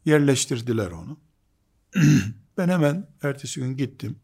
yerleştirdiler 0.05 0.91
onu. 0.91 1.19
ben 2.59 2.69
hemen 2.69 3.09
ertesi 3.23 3.61
gün 3.61 3.77
gittim. 3.77 4.17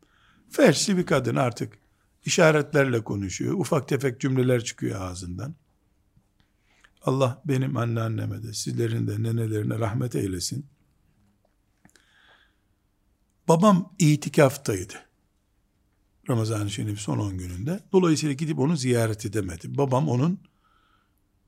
Felçli 0.50 0.96
bir 0.96 1.06
kadın 1.06 1.36
artık 1.36 1.78
işaretlerle 2.24 3.04
konuşuyor. 3.04 3.54
Ufak 3.54 3.88
tefek 3.88 4.20
cümleler 4.20 4.64
çıkıyor 4.64 5.00
ağzından. 5.00 5.54
Allah 7.02 7.42
benim 7.44 7.76
anneanneme 7.76 8.42
de 8.42 8.52
sizlerin 8.52 9.06
de 9.06 9.22
nenelerine 9.22 9.78
rahmet 9.78 10.14
eylesin. 10.14 10.66
Babam 13.52 13.92
itikaftaydı. 13.98 14.94
Ramazan-ı 16.28 16.70
Şerif 16.70 17.00
son 17.00 17.18
10 17.18 17.38
gününde. 17.38 17.80
Dolayısıyla 17.92 18.32
gidip 18.32 18.58
onu 18.58 18.76
ziyaret 18.76 19.26
edemedi. 19.26 19.78
Babam 19.78 20.08
onun 20.08 20.40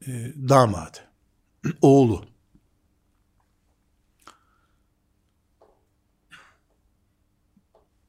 e, 0.07 0.33
damadı. 0.49 0.99
Oğlu. 1.83 2.25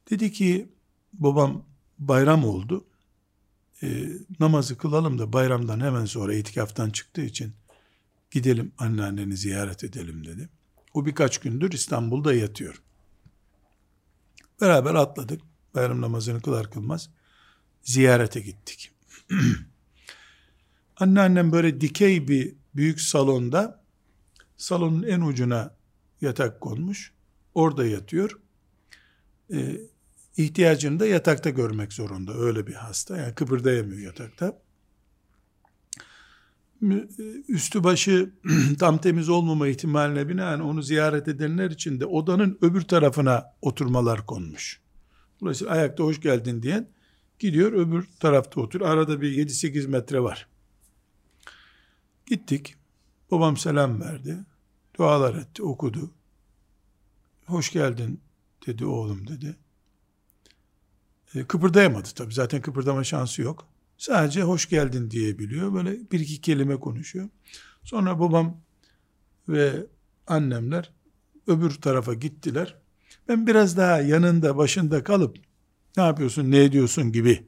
Dedi 0.10 0.32
ki 0.32 0.70
babam 1.14 1.66
bayram 2.00 2.46
oldu. 2.46 2.86
E, 3.84 4.08
namazı 4.40 4.78
kılalım 4.78 5.20
da 5.20 5.34
bayramdan 5.34 5.80
hemen 5.80 6.06
sonra 6.06 6.34
itikaftan 6.34 6.90
çıktığı 6.90 7.26
için 7.26 7.54
gidelim 8.32 8.72
anneanneni 8.78 9.38
ziyaret 9.38 9.84
edelim 9.84 10.26
dedi. 10.26 10.50
O 10.94 11.06
birkaç 11.06 11.38
gündür 11.38 11.72
İstanbul'da 11.72 12.34
yatıyor. 12.34 12.85
Beraber 14.62 14.96
atladık. 14.96 15.42
Bayram 15.76 16.02
namazını 16.02 16.42
kılar 16.42 16.72
kılmaz. 16.72 17.10
Ziyarete 17.84 18.40
gittik. 18.40 18.92
Anneannem 20.98 21.52
böyle 21.52 21.82
dikey 21.82 22.28
bir 22.28 22.56
büyük 22.76 23.02
salonda 23.02 23.84
salonun 24.58 25.04
en 25.04 25.22
ucuna 25.22 25.76
yatak 26.22 26.62
konmuş. 26.62 27.14
Orada 27.54 27.86
yatıyor. 27.86 28.40
Ee, 29.54 29.78
ihtiyacını 30.38 31.00
da 31.00 31.06
yatakta 31.06 31.50
görmek 31.50 31.94
zorunda. 31.94 32.34
Öyle 32.34 32.68
bir 32.68 32.74
hasta. 32.74 33.18
Yani 33.18 33.36
kıpırdayamıyor 33.36 34.00
yatakta. 34.00 34.62
Üstü 37.48 37.84
başı 37.84 38.34
tam 38.80 38.98
temiz 38.98 39.30
olmama 39.30 39.68
ihtimaline 39.68 40.30
binaen 40.30 40.60
onu 40.60 40.82
ziyaret 40.82 41.28
edenler 41.28 41.72
için 41.72 42.00
de 42.00 42.06
odanın 42.06 42.58
öbür 42.62 42.82
tarafına 42.82 43.54
oturmalar 43.62 44.26
konmuş. 44.26 44.82
Dolayısıyla 45.42 45.74
ayakta 45.74 46.04
hoş 46.04 46.22
geldin 46.22 46.64
diyen 46.64 46.88
gidiyor 47.40 47.74
öbür 47.74 48.08
tarafta 48.20 48.62
otur. 48.62 48.82
Arada 48.82 49.22
bir 49.22 49.48
7-8 49.48 49.88
metre 49.88 50.20
var. 50.20 50.48
Gittik. 52.26 52.76
Babam 53.32 53.58
selam 53.58 54.02
verdi. 54.02 54.38
Dualar 54.98 55.36
etti, 55.36 55.64
okudu. 55.64 56.12
Hoş 57.46 57.72
geldin 57.72 58.22
dedi 58.68 58.86
oğlum 58.86 59.28
dedi. 59.28 59.56
E, 61.36 61.44
kıpırdayamadı 61.44 62.10
tabi. 62.16 62.34
Zaten 62.34 62.62
kıpırdama 62.62 63.04
şansı 63.04 63.42
yok. 63.42 63.68
Sadece 63.98 64.42
hoş 64.42 64.70
geldin 64.70 65.12
diyebiliyor. 65.12 65.74
Böyle 65.74 66.12
bir 66.12 66.20
iki 66.20 66.42
kelime 66.42 66.80
konuşuyor. 66.80 67.30
Sonra 67.84 68.20
babam 68.20 68.62
ve 69.50 69.88
annemler 70.28 70.94
öbür 71.48 71.72
tarafa 71.72 72.14
gittiler. 72.14 72.78
Ben 73.28 73.48
biraz 73.48 73.78
daha 73.78 74.02
yanında 74.02 74.58
başında 74.58 75.04
kalıp 75.04 75.38
ne 75.98 76.04
yapıyorsun 76.04 76.52
ne 76.52 76.64
ediyorsun 76.64 77.12
gibi 77.12 77.48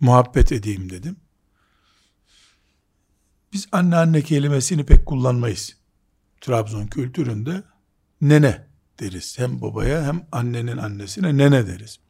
muhabbet 0.00 0.52
edeyim 0.52 0.90
dedim. 0.90 1.16
Biz 3.52 3.68
anne 3.72 3.96
anne 3.96 4.22
kelimesini 4.22 4.86
pek 4.86 5.06
kullanmayız. 5.06 5.76
Trabzon 6.40 6.86
kültüründe 6.86 7.62
nene 8.20 8.66
deriz. 9.00 9.38
Hem 9.38 9.62
babaya 9.62 10.06
hem 10.06 10.28
annenin 10.32 10.76
annesine 10.76 11.36
nene 11.36 11.66
deriz. 11.66 12.00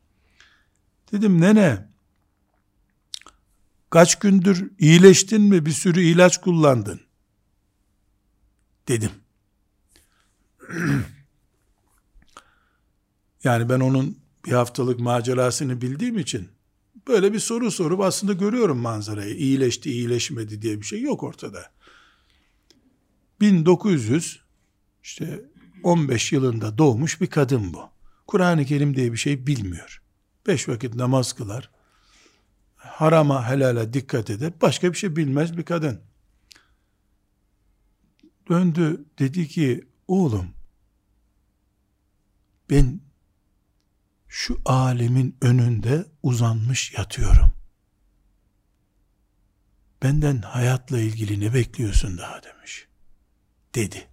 Dedim 1.12 1.40
nene 1.40 1.89
kaç 3.90 4.18
gündür 4.18 4.70
iyileştin 4.78 5.42
mi 5.42 5.66
bir 5.66 5.70
sürü 5.70 6.02
ilaç 6.02 6.40
kullandın 6.40 7.00
dedim. 8.88 9.10
yani 13.44 13.68
ben 13.68 13.80
onun 13.80 14.18
bir 14.46 14.52
haftalık 14.52 15.00
macerasını 15.00 15.80
bildiğim 15.80 16.18
için 16.18 16.48
böyle 17.08 17.32
bir 17.32 17.38
soru 17.38 17.70
sorup 17.70 18.00
aslında 18.00 18.32
görüyorum 18.32 18.78
manzarayı. 18.78 19.34
İyileşti, 19.34 19.90
iyileşmedi 19.90 20.62
diye 20.62 20.80
bir 20.80 20.86
şey 20.86 21.02
yok 21.02 21.22
ortada. 21.22 21.70
1900 23.40 24.40
işte 25.02 25.44
15 25.82 26.32
yılında 26.32 26.78
doğmuş 26.78 27.20
bir 27.20 27.26
kadın 27.26 27.72
bu. 27.72 27.82
Kur'an-ı 28.26 28.64
Kerim 28.64 28.96
diye 28.96 29.12
bir 29.12 29.16
şey 29.16 29.46
bilmiyor. 29.46 30.02
Beş 30.46 30.68
vakit 30.68 30.94
namaz 30.94 31.32
kılar. 31.32 31.70
Harama 32.80 33.48
helale 33.48 33.92
dikkat 33.92 34.30
eder. 34.30 34.52
Başka 34.62 34.92
bir 34.92 34.98
şey 34.98 35.16
bilmez 35.16 35.56
bir 35.56 35.62
kadın. 35.62 36.00
Döndü 38.48 39.04
dedi 39.18 39.48
ki 39.48 39.88
oğlum 40.08 40.54
ben 42.70 43.00
şu 44.28 44.60
alemin 44.64 45.36
önünde 45.40 46.06
uzanmış 46.22 46.94
yatıyorum. 46.98 47.52
Benden 50.02 50.42
hayatla 50.42 51.00
ilgili 51.00 51.40
ne 51.40 51.54
bekliyorsun 51.54 52.18
daha 52.18 52.42
demiş. 52.42 52.88
Dedi. 53.74 54.08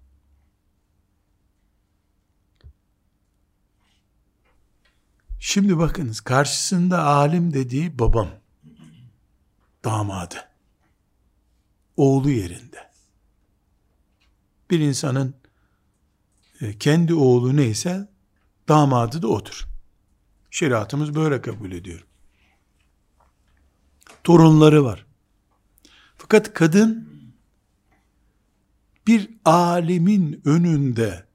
Şimdi 5.40 5.78
bakınız 5.78 6.22
karşısında 6.22 7.04
alim 7.04 7.54
dediği 7.54 8.00
babam, 8.00 8.30
damadı, 9.88 10.50
oğlu 11.98 12.30
yerinde. 12.30 12.92
Bir 14.72 14.80
insanın 14.80 15.36
e, 16.62 16.78
kendi 16.78 17.14
oğlu 17.14 17.56
neyse 17.56 18.10
damadı 18.68 19.22
da 19.22 19.28
odur. 19.28 19.68
Şeriatımız 20.52 21.16
böyle 21.16 21.42
kabul 21.42 21.72
ediyor. 21.72 22.06
Torunları 24.24 24.84
var. 24.84 25.06
Fakat 26.18 26.54
kadın 26.54 27.10
bir 29.08 29.30
alimin 29.46 30.42
önünde 30.46 31.26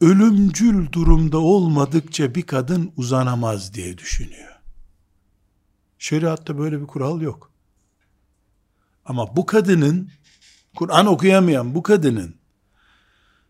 ölümcül 0.00 0.92
durumda 0.92 1.38
olmadıkça 1.38 2.34
bir 2.34 2.42
kadın 2.42 2.92
uzanamaz 2.96 3.74
diye 3.74 3.98
düşünüyor. 3.98 4.49
Şeriatta 6.00 6.58
böyle 6.58 6.80
bir 6.80 6.86
kural 6.86 7.20
yok. 7.20 7.52
Ama 9.04 9.36
bu 9.36 9.46
kadının 9.46 10.10
Kur'an 10.76 11.06
okuyamayan 11.06 11.74
bu 11.74 11.82
kadının 11.82 12.36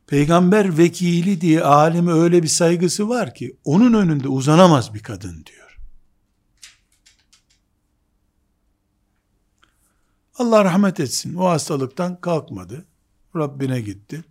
peygamber 0.07 0.79
vekili 0.79 1.41
diye 1.41 1.65
alime 1.65 2.13
öyle 2.13 2.43
bir 2.43 2.49
saygısı 2.49 3.09
var 3.09 3.35
ki 3.35 3.57
onun 3.65 3.93
önünde 3.93 4.29
uzanamaz 4.29 4.95
bir 4.95 5.03
kadın 5.03 5.45
diyor. 5.47 5.79
Allah 10.35 10.65
rahmet 10.65 11.01
etsin. 11.01 11.35
O 11.35 11.49
hastalıktan 11.49 12.21
kalkmadı. 12.21 12.87
Rabbine 13.37 13.81
gitti. 13.81 14.25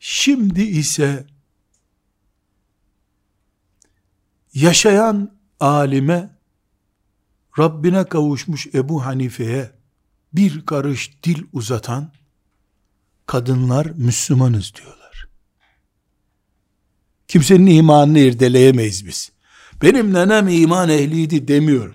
Şimdi 0.00 0.62
ise 0.62 1.26
yaşayan 4.54 5.41
alime 5.62 6.30
Rabbine 7.58 8.04
kavuşmuş 8.04 8.66
Ebu 8.74 9.04
Hanife'ye 9.04 9.70
bir 10.32 10.66
karış 10.66 11.22
dil 11.22 11.42
uzatan 11.52 12.12
kadınlar 13.26 13.86
Müslümanız 13.96 14.72
diyorlar. 14.74 15.28
Kimsenin 17.28 17.66
imanını 17.66 18.18
irdeleyemeyiz 18.18 19.06
biz. 19.06 19.32
Benim 19.82 20.14
nenem 20.14 20.48
iman 20.48 20.88
ehliydi 20.88 21.48
demiyorum. 21.48 21.94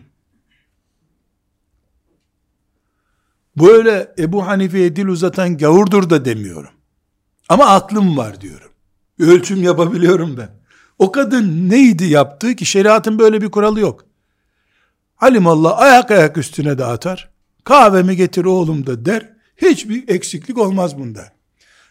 Böyle 3.58 4.13
Ebu 4.17 4.47
Hanife'ye 4.47 4.95
dil 4.95 5.08
uzatan 5.08 5.58
gavurdur 5.58 6.10
da 6.10 6.25
demiyorum. 6.25 6.71
Ama 7.49 7.65
aklım 7.65 8.17
var 8.17 8.41
diyorum. 8.41 8.71
Ölçüm 9.19 9.63
yapabiliyorum 9.63 10.38
ben. 10.38 10.49
O 10.99 11.12
kadın 11.12 11.69
neydi 11.69 12.05
yaptığı 12.05 12.55
ki 12.55 12.65
şeriatın 12.65 13.19
böyle 13.19 13.41
bir 13.41 13.51
kuralı 13.51 13.79
yok. 13.79 14.05
Halimallah 15.15 15.79
ayak 15.79 16.12
ayak 16.12 16.38
üstüne 16.38 16.77
de 16.77 16.86
atar. 16.86 17.29
Kahvemi 17.63 18.15
getir 18.15 18.45
oğlum 18.45 18.86
da 18.86 19.05
der. 19.05 19.33
Hiçbir 19.57 20.10
eksiklik 20.10 20.57
olmaz 20.57 20.97
bunda. 20.99 21.33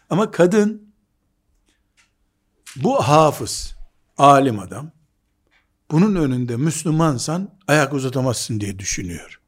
Ama 0.09 0.31
kadın 0.31 0.93
bu 2.75 3.01
hafız, 3.01 3.75
alim 4.17 4.59
adam 4.59 4.91
bunun 5.91 6.15
önünde 6.15 6.57
Müslümansan 6.57 7.49
ayak 7.67 7.93
uzatamazsın 7.93 8.59
diye 8.59 8.79
düşünüyor. 8.79 9.41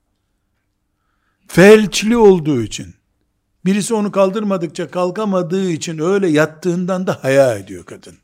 Felçli 1.48 2.18
olduğu 2.18 2.62
için 2.62 2.96
birisi 3.66 3.94
onu 3.94 4.12
kaldırmadıkça 4.12 4.92
kalkamadığı 4.92 5.72
için 5.72 6.00
öyle 6.00 6.28
yattığından 6.28 7.08
da 7.08 7.24
haya 7.24 7.58
ediyor 7.58 7.86
kadın. 7.86 8.18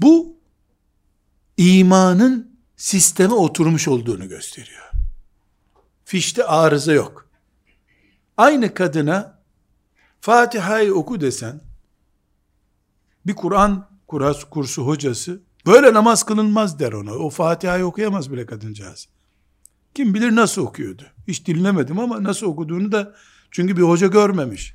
Bu 0.00 0.36
imanın 1.56 2.58
sisteme 2.76 3.34
oturmuş 3.34 3.88
olduğunu 3.88 4.28
gösteriyor. 4.28 4.90
Fişte 6.04 6.44
arıza 6.44 6.92
yok. 6.92 7.28
Aynı 8.36 8.74
kadına 8.74 9.38
Fatiha'yı 10.20 10.94
oku 10.94 11.20
desen, 11.20 11.60
bir 13.26 13.34
Kur'an 13.34 13.88
kursu 14.50 14.86
hocası, 14.86 15.40
böyle 15.66 15.94
namaz 15.94 16.22
kılınmaz 16.22 16.78
der 16.78 16.92
ona. 16.92 17.12
O 17.12 17.30
Fatiha'yı 17.30 17.86
okuyamaz 17.86 18.32
bile 18.32 18.46
kadıncağız. 18.46 19.08
Kim 19.94 20.14
bilir 20.14 20.36
nasıl 20.36 20.62
okuyordu. 20.62 21.02
Hiç 21.28 21.46
dinlemedim 21.46 21.98
ama 21.98 22.22
nasıl 22.22 22.46
okuduğunu 22.46 22.92
da 22.92 23.14
çünkü 23.50 23.76
bir 23.76 23.82
hoca 23.82 24.06
görmemiş. 24.06 24.74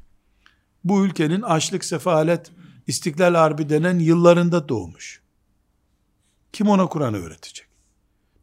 Bu 0.84 1.06
ülkenin 1.06 1.42
açlık, 1.42 1.86
sefalet, 1.86 2.52
İstiklal 2.90 3.36
Harbi 3.36 3.70
denen 3.70 4.00
yıllarında 4.00 4.70
doğmuş. 4.70 5.22
Kim 6.54 6.70
ona 6.70 6.88
Kur'an 6.88 7.14
öğretecek? 7.14 7.68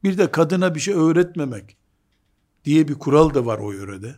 Bir 0.05 0.19
de 0.19 0.31
kadına 0.31 0.75
bir 0.75 0.81
şey 0.81 0.95
öğretmemek 0.95 1.77
diye 2.65 2.89
bir 2.89 2.95
kural 2.95 3.35
da 3.35 3.47
var 3.47 3.59
o 3.59 3.73
yörede. 3.73 4.17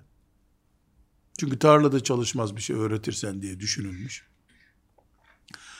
Çünkü 1.38 1.58
tarlada 1.58 2.02
çalışmaz 2.02 2.56
bir 2.56 2.60
şey 2.60 2.76
öğretirsen 2.76 3.42
diye 3.42 3.60
düşünülmüş. 3.60 4.26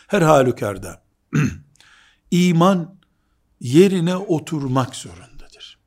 Her 0.06 0.22
halükarda 0.22 1.02
iman 2.30 2.98
yerine 3.60 4.16
oturmak 4.16 4.96
zorundadır. 4.96 5.78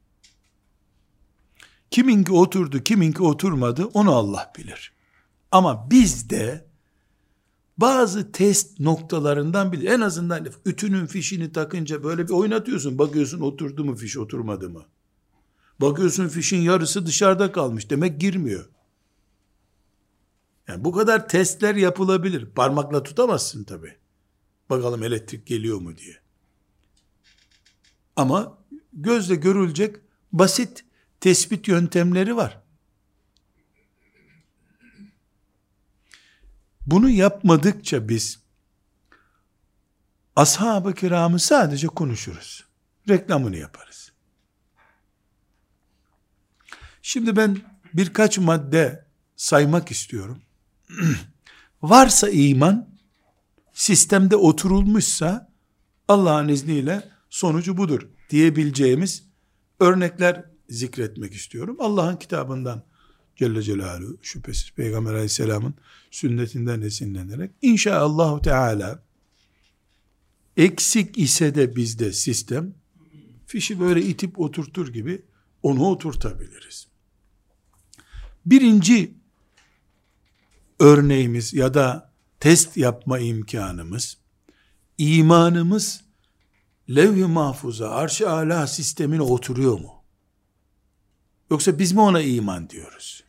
Kiminki 1.91 2.31
oturdu, 2.31 2.83
kiminki 2.83 3.23
oturmadı 3.23 3.85
onu 3.85 4.15
Allah 4.15 4.53
bilir. 4.57 4.93
Ama 5.51 5.91
biz 5.91 6.29
de 6.29 6.70
bazı 7.81 8.31
test 8.31 8.79
noktalarından 8.79 9.71
bir 9.71 9.83
en 9.83 10.01
azından 10.01 10.47
ütünün 10.65 11.05
fişini 11.05 11.51
takınca 11.51 12.03
böyle 12.03 12.27
bir 12.27 12.33
oynatıyorsun. 12.33 12.97
Bakıyorsun 12.97 13.41
oturdu 13.41 13.85
mu 13.85 13.95
fiş 13.95 14.17
oturmadı 14.17 14.69
mı? 14.69 14.85
Bakıyorsun 15.81 16.27
fişin 16.27 16.61
yarısı 16.61 17.05
dışarıda 17.05 17.51
kalmış. 17.51 17.89
Demek 17.89 18.21
girmiyor. 18.21 18.69
Yani 20.67 20.83
bu 20.83 20.91
kadar 20.91 21.29
testler 21.29 21.75
yapılabilir. 21.75 22.45
Parmakla 22.45 23.03
tutamazsın 23.03 23.63
tabi. 23.63 23.95
Bakalım 24.69 25.03
elektrik 25.03 25.47
geliyor 25.47 25.81
mu 25.81 25.97
diye. 25.97 26.15
Ama 28.15 28.57
gözle 28.93 29.35
görülecek 29.35 29.95
basit 30.31 30.85
tespit 31.19 31.67
yöntemleri 31.67 32.35
var. 32.35 32.60
Bunu 36.91 37.09
yapmadıkça 37.09 38.09
biz 38.09 38.39
ashab-ı 40.35 40.93
kiramı 40.93 41.39
sadece 41.39 41.87
konuşuruz. 41.87 42.65
Reklamını 43.09 43.57
yaparız. 43.57 44.11
Şimdi 47.01 47.35
ben 47.35 47.57
birkaç 47.93 48.37
madde 48.37 49.05
saymak 49.35 49.91
istiyorum. 49.91 50.41
Varsa 51.81 52.29
iman, 52.29 52.89
sistemde 53.73 54.35
oturulmuşsa 54.35 55.51
Allah'ın 56.07 56.47
izniyle 56.47 57.09
sonucu 57.29 57.77
budur 57.77 58.09
diyebileceğimiz 58.29 59.23
örnekler 59.79 60.45
zikretmek 60.69 61.33
istiyorum. 61.33 61.77
Allah'ın 61.79 62.15
kitabından 62.15 62.83
Celle 63.35 63.61
Celaluhu 63.61 64.17
şüphesiz 64.21 64.71
Peygamber 64.71 65.13
Aleyhisselam'ın 65.13 65.73
sünnetinden 66.11 66.81
esinlenerek 66.81 67.51
inşaallah 67.61 68.41
Teala 68.41 69.03
eksik 70.57 71.17
ise 71.17 71.55
de 71.55 71.75
bizde 71.75 72.13
sistem 72.13 72.73
fişi 73.45 73.79
böyle 73.79 74.01
itip 74.01 74.39
oturtur 74.39 74.93
gibi 74.93 75.25
onu 75.63 75.85
oturtabiliriz. 75.85 76.87
Birinci 78.45 79.13
örneğimiz 80.79 81.53
ya 81.53 81.73
da 81.73 82.13
test 82.39 82.77
yapma 82.77 83.19
imkanımız 83.19 84.17
imanımız 84.97 86.01
levh-i 86.89 87.25
mahfuza, 87.25 87.89
arş-ı 87.89 88.29
ala 88.29 88.67
sistemine 88.67 89.21
oturuyor 89.21 89.79
mu? 89.79 90.00
Yoksa 91.51 91.79
biz 91.79 91.91
mi 91.91 92.01
ona 92.01 92.21
iman 92.21 92.69
diyoruz? 92.69 93.23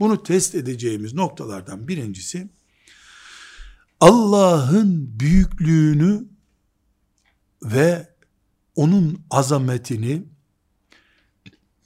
Bunu 0.00 0.22
test 0.22 0.54
edeceğimiz 0.54 1.14
noktalardan 1.14 1.88
birincisi 1.88 2.48
Allah'ın 4.00 5.20
büyüklüğünü 5.20 6.24
ve 7.62 8.14
onun 8.76 9.24
azametini 9.30 10.22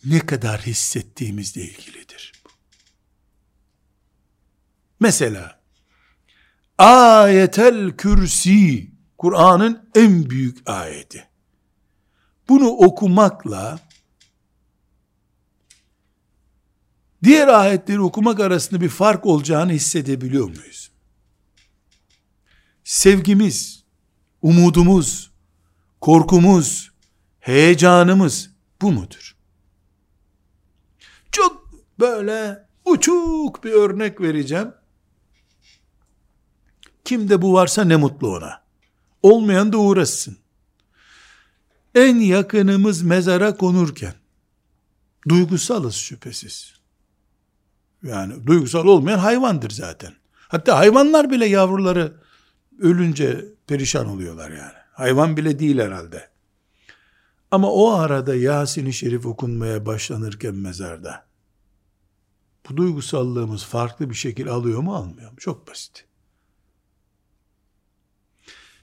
ne 0.05 0.27
kadar 0.27 0.61
hissettiğimizle 0.61 1.63
ilgilidir. 1.63 2.33
Mesela 5.01 5.61
ayetel 6.79 7.91
kürsi 7.91 8.91
Kur'an'ın 9.19 9.91
en 9.95 10.31
büyük 10.31 10.69
ayeti. 10.71 11.29
Bunu 12.49 12.69
okumakla 12.69 13.84
diğer 17.25 17.49
ayetleri 17.49 18.01
okumak 18.01 18.41
arasında 18.41 18.81
bir 18.81 18.89
fark 18.89 19.27
olacağını 19.27 19.73
hissedebiliyor 19.73 20.49
muyuz? 20.49 20.91
Sevgimiz, 22.85 23.85
umudumuz, 24.43 25.31
korkumuz, 26.01 26.93
heyecanımız 27.41 28.51
bu 28.83 28.93
mudur? 28.93 29.37
Çok 31.33 31.71
böyle 32.01 32.67
uçuk 32.85 33.65
bir 33.65 33.73
örnek 33.73 34.21
vereceğim. 34.21 34.75
Kimde 37.05 37.43
bu 37.43 37.53
varsa 37.53 37.85
ne 37.85 37.97
mutlu 37.97 38.37
ona. 38.37 38.65
Olmayan 39.23 39.73
da 39.73 39.79
uğraşsın. 39.79 40.39
En 41.95 42.17
yakınımız 42.17 43.03
mezara 43.03 43.57
konurken 43.57 44.15
duygusalız 45.29 45.95
şüphesiz. 45.95 46.74
Yani 48.05 48.47
duygusal 48.47 48.87
olmayan 48.87 49.19
hayvandır 49.19 49.71
zaten. 49.71 50.13
Hatta 50.49 50.79
hayvanlar 50.79 51.31
bile 51.31 51.47
yavruları 51.47 52.13
ölünce 52.81 53.45
perişan 53.67 54.07
oluyorlar 54.07 54.51
yani. 54.51 54.73
Hayvan 54.93 55.37
bile 55.37 55.59
değil 55.59 55.79
herhalde. 55.79 56.29
Ama 57.51 57.71
o 57.71 57.91
arada 57.93 58.35
Yasin-i 58.35 58.93
Şerif 58.93 59.27
okunmaya 59.27 59.87
başlanırken 59.87 60.55
mezarda 60.55 61.25
bu 62.71 62.77
duygusallığımız 62.77 63.65
farklı 63.65 64.11
bir 64.11 64.15
şekil 64.15 64.49
alıyor 64.49 64.81
mu 64.81 64.95
almıyor 64.95 65.31
mu? 65.31 65.37
Çok 65.39 65.69
basit. 65.69 66.07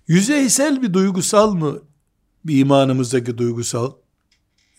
Yüzeysel 0.08 0.82
bir 0.82 0.94
duygusal 0.94 1.54
mı 1.54 1.80
bir 2.46 2.60
imanımızdaki 2.60 3.38
duygusal 3.38 3.94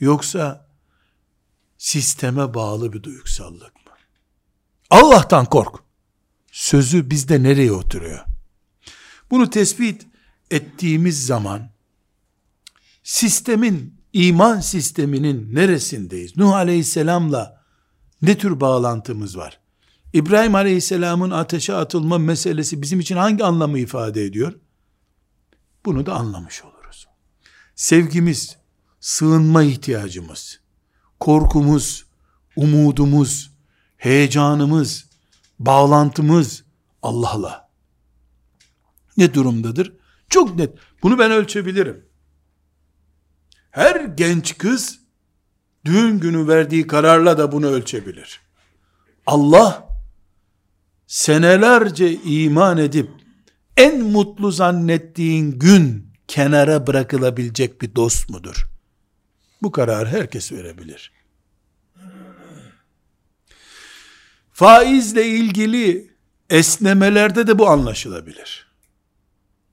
yoksa 0.01 0.67
sisteme 1.79 2.55
bağlı 2.55 2.93
bir 2.93 3.03
duygusallık? 3.03 3.82
Allah'tan 4.93 5.45
kork. 5.45 5.75
Sözü 6.53 7.11
bizde 7.11 7.43
nereye 7.43 7.73
oturuyor? 7.73 8.25
Bunu 9.31 9.51
tespit 9.51 10.07
ettiğimiz 10.51 11.27
zaman 11.27 11.71
sistemin, 13.03 14.01
iman 14.13 14.61
sisteminin 14.61 15.55
neresindeyiz? 15.55 16.37
Nuh 16.37 16.53
Aleyhisselam'la 16.53 17.65
ne 18.23 18.39
tür 18.39 18.61
bağlantımız 18.61 19.37
var? 19.37 19.61
İbrahim 20.13 20.55
Aleyhisselam'ın 20.55 21.31
ateşe 21.31 21.75
atılma 21.75 22.19
meselesi 22.19 22.83
bizim 22.83 23.01
için 23.01 23.17
hangi 23.17 23.45
anlamı 23.45 23.79
ifade 23.79 24.25
ediyor? 24.25 24.53
Bunu 25.85 26.07
da 26.07 26.15
anlamış 26.15 26.65
oluruz. 26.65 27.07
Sevgimiz, 27.75 28.57
sığınma 29.01 29.63
ihtiyacımız, 29.63 30.61
korkumuz, 31.21 32.07
umudumuz, 32.57 33.52
heyecanımız, 34.03 35.07
bağlantımız 35.59 36.65
Allah'la. 37.03 37.69
Ne 39.17 39.35
durumdadır? 39.35 39.93
Çok 40.29 40.57
net. 40.57 40.79
Bunu 41.03 41.19
ben 41.19 41.31
ölçebilirim. 41.31 42.07
Her 43.71 44.01
genç 44.01 44.59
kız 44.59 44.99
düğün 45.85 46.21
günü 46.21 46.49
verdiği 46.49 46.87
kararla 46.87 47.39
da 47.39 47.53
bunu 47.53 47.67
ölçebilir. 47.67 48.41
Allah 49.27 49.89
senelerce 51.07 52.13
iman 52.13 52.79
edip 52.79 53.11
en 53.77 54.03
mutlu 54.03 54.53
zannettiğin 54.53 55.59
gün 55.59 56.13
kenara 56.29 56.87
bırakılabilecek 56.87 57.83
bir 57.83 57.95
dost 57.95 58.31
mudur? 58.31 58.69
Bu 59.63 59.73
karar 59.73 60.09
herkes 60.09 60.53
verebilir. 60.53 61.22
Faizle 64.53 65.27
ilgili 65.27 66.15
esnemelerde 66.51 67.47
de 67.47 67.59
bu 67.59 67.69
anlaşılabilir. 67.69 68.67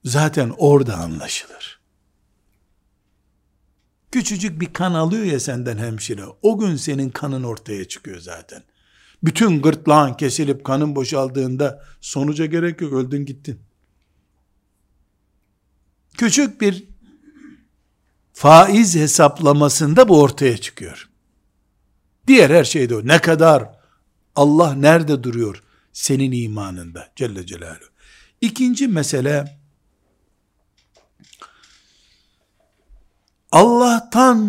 Zaten 0.06 0.54
orada 0.58 0.98
anlaşılır. 0.98 1.80
Küçücük 4.12 4.62
bir 4.62 4.74
kan 4.74 4.94
alıyor 4.94 5.24
ya 5.24 5.40
senden 5.40 5.78
hemşire. 5.78 6.24
O 6.42 6.60
gün 6.60 6.76
senin 6.76 7.10
kanın 7.10 7.44
ortaya 7.44 7.88
çıkıyor 7.88 8.20
zaten. 8.20 8.64
Bütün 9.24 9.62
gırtlağın 9.62 10.14
kesilip 10.14 10.64
kanın 10.64 10.96
boşaldığında 10.96 11.84
sonuca 12.02 12.46
gerek 12.46 12.82
yok 12.82 12.94
öldün 12.94 13.26
gittin. 13.26 13.60
Küçük 16.18 16.62
bir 16.62 16.84
faiz 18.34 18.96
hesaplamasında 18.96 20.10
bu 20.10 20.22
ortaya 20.22 20.58
çıkıyor. 20.58 21.10
Diğer 22.28 22.50
her 22.50 22.64
şeyde 22.64 22.96
o. 22.96 23.08
Ne 23.08 23.20
kadar 23.20 23.79
Allah 24.36 24.74
nerede 24.74 25.24
duruyor 25.24 25.64
senin 25.94 26.32
imanında 26.32 27.12
Celle 27.16 27.46
Celaluhu. 27.46 27.90
İkinci 28.42 28.88
mesele 28.88 29.60
Allah'tan 33.52 34.40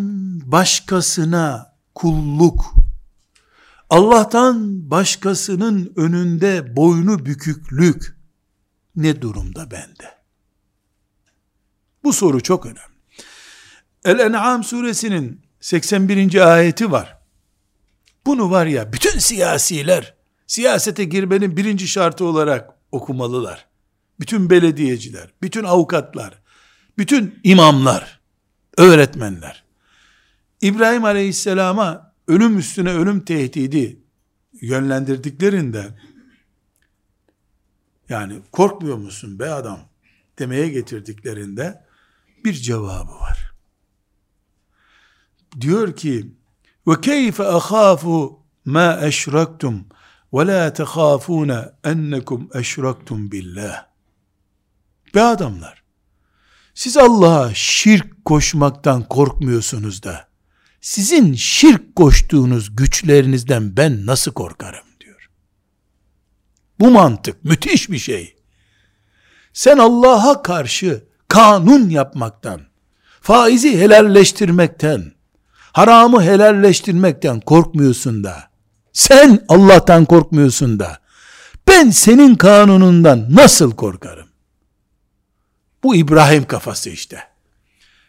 başkasına 0.52 1.76
kulluk, 1.94 2.74
Allah'tan 3.90 4.90
başkasının 4.90 5.92
önünde 5.96 6.76
boynu 6.76 7.26
büküklük 7.26 8.16
ne 8.96 9.22
durumda 9.22 9.70
bende? 9.70 10.20
Bu 12.04 12.12
soru 12.12 12.40
çok 12.42 12.66
önemli. 12.66 12.80
El-En'am 14.04 14.64
suresinin 14.64 15.42
81. 15.60 16.52
ayeti 16.54 16.90
var. 16.90 17.19
Bunu 18.26 18.50
var 18.50 18.66
ya 18.66 18.92
bütün 18.92 19.18
siyasiler 19.18 20.14
siyasete 20.46 21.04
girmenin 21.04 21.56
birinci 21.56 21.88
şartı 21.88 22.24
olarak 22.24 22.70
okumalılar. 22.92 23.66
Bütün 24.20 24.50
belediyeciler, 24.50 25.30
bütün 25.42 25.64
avukatlar, 25.64 26.42
bütün 26.98 27.40
imamlar, 27.44 28.20
öğretmenler. 28.76 29.64
İbrahim 30.60 31.04
Aleyhisselam'a 31.04 32.14
ölüm 32.28 32.58
üstüne 32.58 32.92
ölüm 32.92 33.24
tehdidi 33.24 34.02
yönlendirdiklerinde 34.60 35.98
yani 38.08 38.40
korkmuyor 38.52 38.96
musun 38.96 39.38
be 39.38 39.50
adam 39.50 39.80
demeye 40.38 40.68
getirdiklerinde 40.68 41.84
bir 42.44 42.52
cevabı 42.52 43.12
var. 43.12 43.52
Diyor 45.60 45.96
ki 45.96 46.34
ve 46.86 47.00
keyfe 47.00 47.44
ahafu 47.44 48.40
ma 48.64 49.00
eşraktum 49.02 49.86
ve 50.32 50.46
la 50.46 50.72
tehafuna 50.72 51.72
ennekum 51.84 52.48
eşraktum 52.54 53.32
billah. 53.32 53.86
Be 55.14 55.22
adamlar, 55.22 55.82
siz 56.74 56.96
Allah'a 56.96 57.54
şirk 57.54 58.24
koşmaktan 58.24 59.08
korkmuyorsunuz 59.08 60.02
da, 60.02 60.28
sizin 60.80 61.34
şirk 61.34 61.96
koştuğunuz 61.96 62.76
güçlerinizden 62.76 63.76
ben 63.76 64.06
nasıl 64.06 64.32
korkarım 64.32 64.86
diyor. 65.00 65.30
Bu 66.80 66.90
mantık 66.90 67.44
müthiş 67.44 67.90
bir 67.90 67.98
şey. 67.98 68.36
Sen 69.52 69.78
Allah'a 69.78 70.42
karşı 70.42 71.04
kanun 71.28 71.88
yapmaktan, 71.88 72.60
faizi 73.20 73.78
helalleştirmekten, 73.78 75.12
haramı 75.72 76.22
helalleştirmekten 76.22 77.40
korkmuyorsun 77.40 78.24
da, 78.24 78.50
sen 78.92 79.44
Allah'tan 79.48 80.04
korkmuyorsun 80.04 80.78
da, 80.78 80.98
ben 81.68 81.90
senin 81.90 82.34
kanunundan 82.34 83.26
nasıl 83.30 83.70
korkarım? 83.76 84.28
Bu 85.82 85.96
İbrahim 85.96 86.46
kafası 86.46 86.90
işte. 86.90 87.22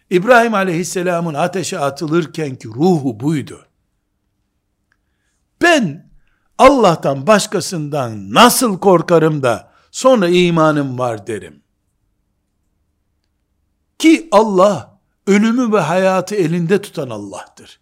İbrahim 0.09 0.53
aleyhisselamın 0.53 1.33
ateşe 1.33 1.79
atılırken 1.79 2.55
ki 2.55 2.67
ruhu 2.67 3.19
buydu. 3.19 3.65
Ben 5.61 6.11
Allah'tan 6.57 7.27
başkasından 7.27 8.33
nasıl 8.33 8.79
korkarım 8.79 9.43
da 9.43 9.71
sonra 9.91 10.29
imanım 10.29 10.99
var 10.99 11.27
derim. 11.27 11.61
Ki 13.99 14.27
Allah 14.31 14.90
ölümü 15.27 15.73
ve 15.73 15.79
hayatı 15.79 16.35
elinde 16.35 16.81
tutan 16.81 17.09
Allah'tır. 17.09 17.79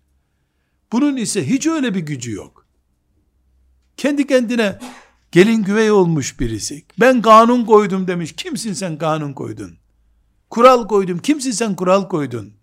Bunun 0.92 1.18
ise 1.18 1.50
hiç 1.50 1.68
öyle 1.68 1.96
bir 1.96 2.00
gücü 2.00 2.32
yok. 2.32 2.66
Kendi 3.98 4.28
kendine 4.28 4.80
gelin 5.32 5.64
güvey 5.64 5.92
olmuş 5.92 6.40
birisi. 6.40 6.86
Ben 7.00 7.22
kanun 7.22 7.66
koydum 7.66 8.08
demiş. 8.08 8.34
Kimsin 8.38 8.74
sen 8.74 8.98
kanun 8.98 9.34
koydun? 9.34 9.78
Kural 10.50 10.88
koydum. 10.88 11.20
Kimsin 11.20 11.52
sen 11.52 11.76
kural 11.76 12.10
koydun? 12.10 12.54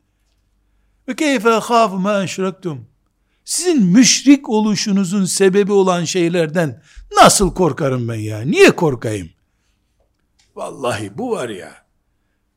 Ve 1.09 1.17
keyfe 1.17 1.49
hafu 1.49 1.99
ma 1.99 2.23
eşrektum. 2.23 2.87
Sizin 3.45 3.87
müşrik 3.87 4.49
oluşunuzun 4.49 5.25
sebebi 5.25 5.73
olan 5.73 6.05
şeylerden 6.05 6.83
nasıl 7.17 7.55
korkarım 7.55 8.09
ben 8.09 8.15
ya? 8.15 8.41
Niye 8.41 8.71
korkayım? 8.71 9.31
Vallahi 10.57 11.19
bu 11.19 11.31
var 11.31 11.49
ya, 11.49 11.87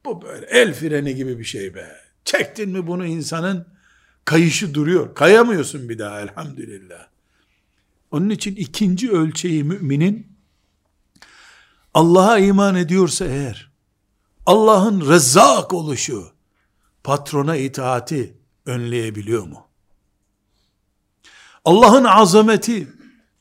bu 0.06 0.22
böyle 0.22 0.46
el 0.46 0.74
freni 0.74 1.16
gibi 1.16 1.40
bir 1.40 1.44
şey 1.44 1.76
be. 1.76 2.09
Çektin 2.30 2.70
mi 2.70 2.88
bunu 2.88 3.06
insanın 3.06 3.68
kayışı 4.26 4.74
duruyor. 4.74 5.16
Kayamıyorsun 5.16 5.90
bir 5.90 6.00
daha 6.00 6.22
elhamdülillah. 6.22 7.08
Onun 8.12 8.30
için 8.30 8.56
ikinci 8.56 9.12
ölçeği 9.12 9.64
müminin 9.64 10.38
Allah'a 11.94 12.40
iman 12.40 12.76
ediyorsa 12.76 13.26
eğer 13.26 13.72
Allah'ın 14.46 15.10
rezzak 15.10 15.74
oluşu 15.74 16.32
patrona 17.04 17.56
itaati 17.56 18.38
önleyebiliyor 18.66 19.44
mu? 19.44 19.68
Allah'ın 21.66 22.04
azameti 22.04 22.88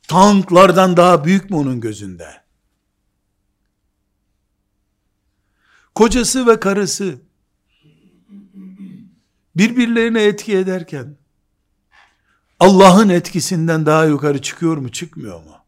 tanklardan 0.02 0.96
daha 0.96 1.24
büyük 1.24 1.50
mü 1.50 1.56
onun 1.56 1.80
gözünde? 1.80 2.42
Kocası 5.94 6.46
ve 6.46 6.60
karısı 6.60 7.27
birbirlerine 9.58 10.22
etki 10.22 10.56
ederken 10.56 11.16
Allah'ın 12.60 13.08
etkisinden 13.08 13.86
daha 13.86 14.04
yukarı 14.04 14.42
çıkıyor 14.42 14.76
mu 14.76 14.92
çıkmıyor 14.92 15.44
mu? 15.44 15.58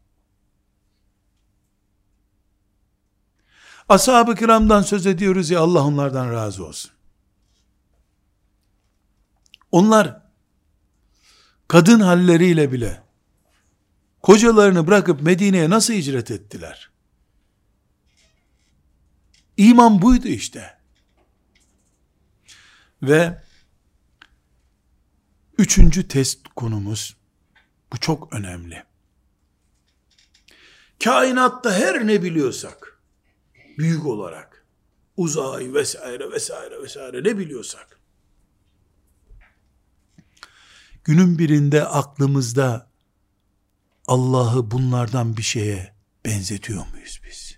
Ashab-ı 3.89 4.35
kiramdan 4.35 4.81
söz 4.81 5.05
ediyoruz 5.05 5.49
ya 5.49 5.59
Allah 5.59 5.83
onlardan 5.83 6.31
razı 6.33 6.65
olsun. 6.65 6.91
Onlar 9.71 10.21
kadın 11.67 11.99
halleriyle 11.99 12.71
bile 12.71 13.03
kocalarını 14.21 14.87
bırakıp 14.87 15.21
Medine'ye 15.21 15.69
nasıl 15.69 15.93
hicret 15.93 16.31
ettiler? 16.31 16.91
İman 19.57 20.01
buydu 20.01 20.27
işte. 20.27 20.77
Ve 23.01 23.40
üçüncü 25.61 26.07
test 26.07 26.47
konumuz, 26.55 27.17
bu 27.93 27.97
çok 27.97 28.33
önemli. 28.33 28.83
Kainatta 31.03 31.73
her 31.73 32.07
ne 32.07 32.23
biliyorsak, 32.23 33.01
büyük 33.77 34.05
olarak, 34.05 34.65
uzay 35.17 35.73
vesaire 35.73 36.31
vesaire 36.31 36.83
vesaire 36.83 37.23
ne 37.23 37.37
biliyorsak, 37.37 37.99
günün 41.03 41.39
birinde 41.39 41.85
aklımızda 41.85 42.91
Allah'ı 44.07 44.71
bunlardan 44.71 45.37
bir 45.37 45.41
şeye 45.41 45.95
benzetiyor 46.25 46.87
muyuz 46.87 47.21
biz? 47.25 47.57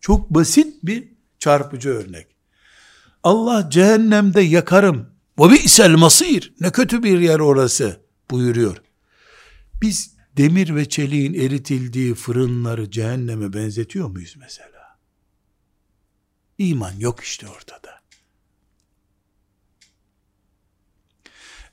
Çok 0.00 0.30
basit 0.30 0.82
bir 0.82 1.12
çarpıcı 1.38 1.90
örnek. 1.90 2.36
Allah 3.22 3.70
cehennemde 3.70 4.40
yakarım. 4.40 5.13
Ve 5.38 5.50
bi'sel 5.50 5.90
masir. 5.90 6.54
Ne 6.60 6.72
kötü 6.72 7.02
bir 7.02 7.20
yer 7.20 7.38
orası 7.40 8.00
buyuruyor. 8.30 8.82
Biz 9.82 10.16
demir 10.36 10.74
ve 10.74 10.88
çeliğin 10.88 11.34
eritildiği 11.34 12.14
fırınları 12.14 12.90
cehenneme 12.90 13.52
benzetiyor 13.52 14.08
muyuz 14.08 14.34
mesela? 14.38 14.98
İman 16.58 16.92
yok 16.92 17.20
işte 17.20 17.48
ortada. 17.48 18.00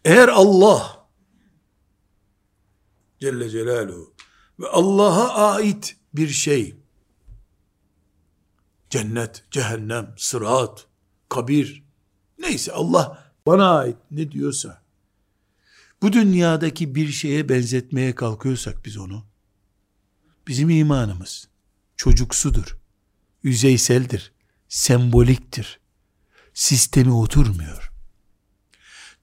Eğer 0.05 0.27
Allah 0.27 1.07
Celle 3.19 3.49
Celaluhu 3.49 4.13
ve 4.59 4.67
Allah'a 4.67 5.53
ait 5.53 5.97
bir 6.13 6.29
şey 6.29 6.75
cennet, 8.89 9.43
cehennem, 9.51 10.15
sırat, 10.17 10.87
kabir 11.29 11.83
neyse 12.39 12.71
Allah 12.71 13.20
bana 13.45 13.77
ait 13.77 13.97
ne 14.11 14.31
diyorsa 14.31 14.81
bu 16.01 16.13
dünyadaki 16.13 16.95
bir 16.95 17.11
şeye 17.11 17.49
benzetmeye 17.49 18.15
kalkıyorsak 18.15 18.85
biz 18.85 18.97
onu 18.97 19.25
bizim 20.47 20.69
imanımız 20.69 21.47
çocuksudur, 21.95 22.77
yüzeyseldir, 23.43 24.31
semboliktir. 24.69 25.79
Sistemi 26.53 27.13
oturmuyor. 27.13 27.91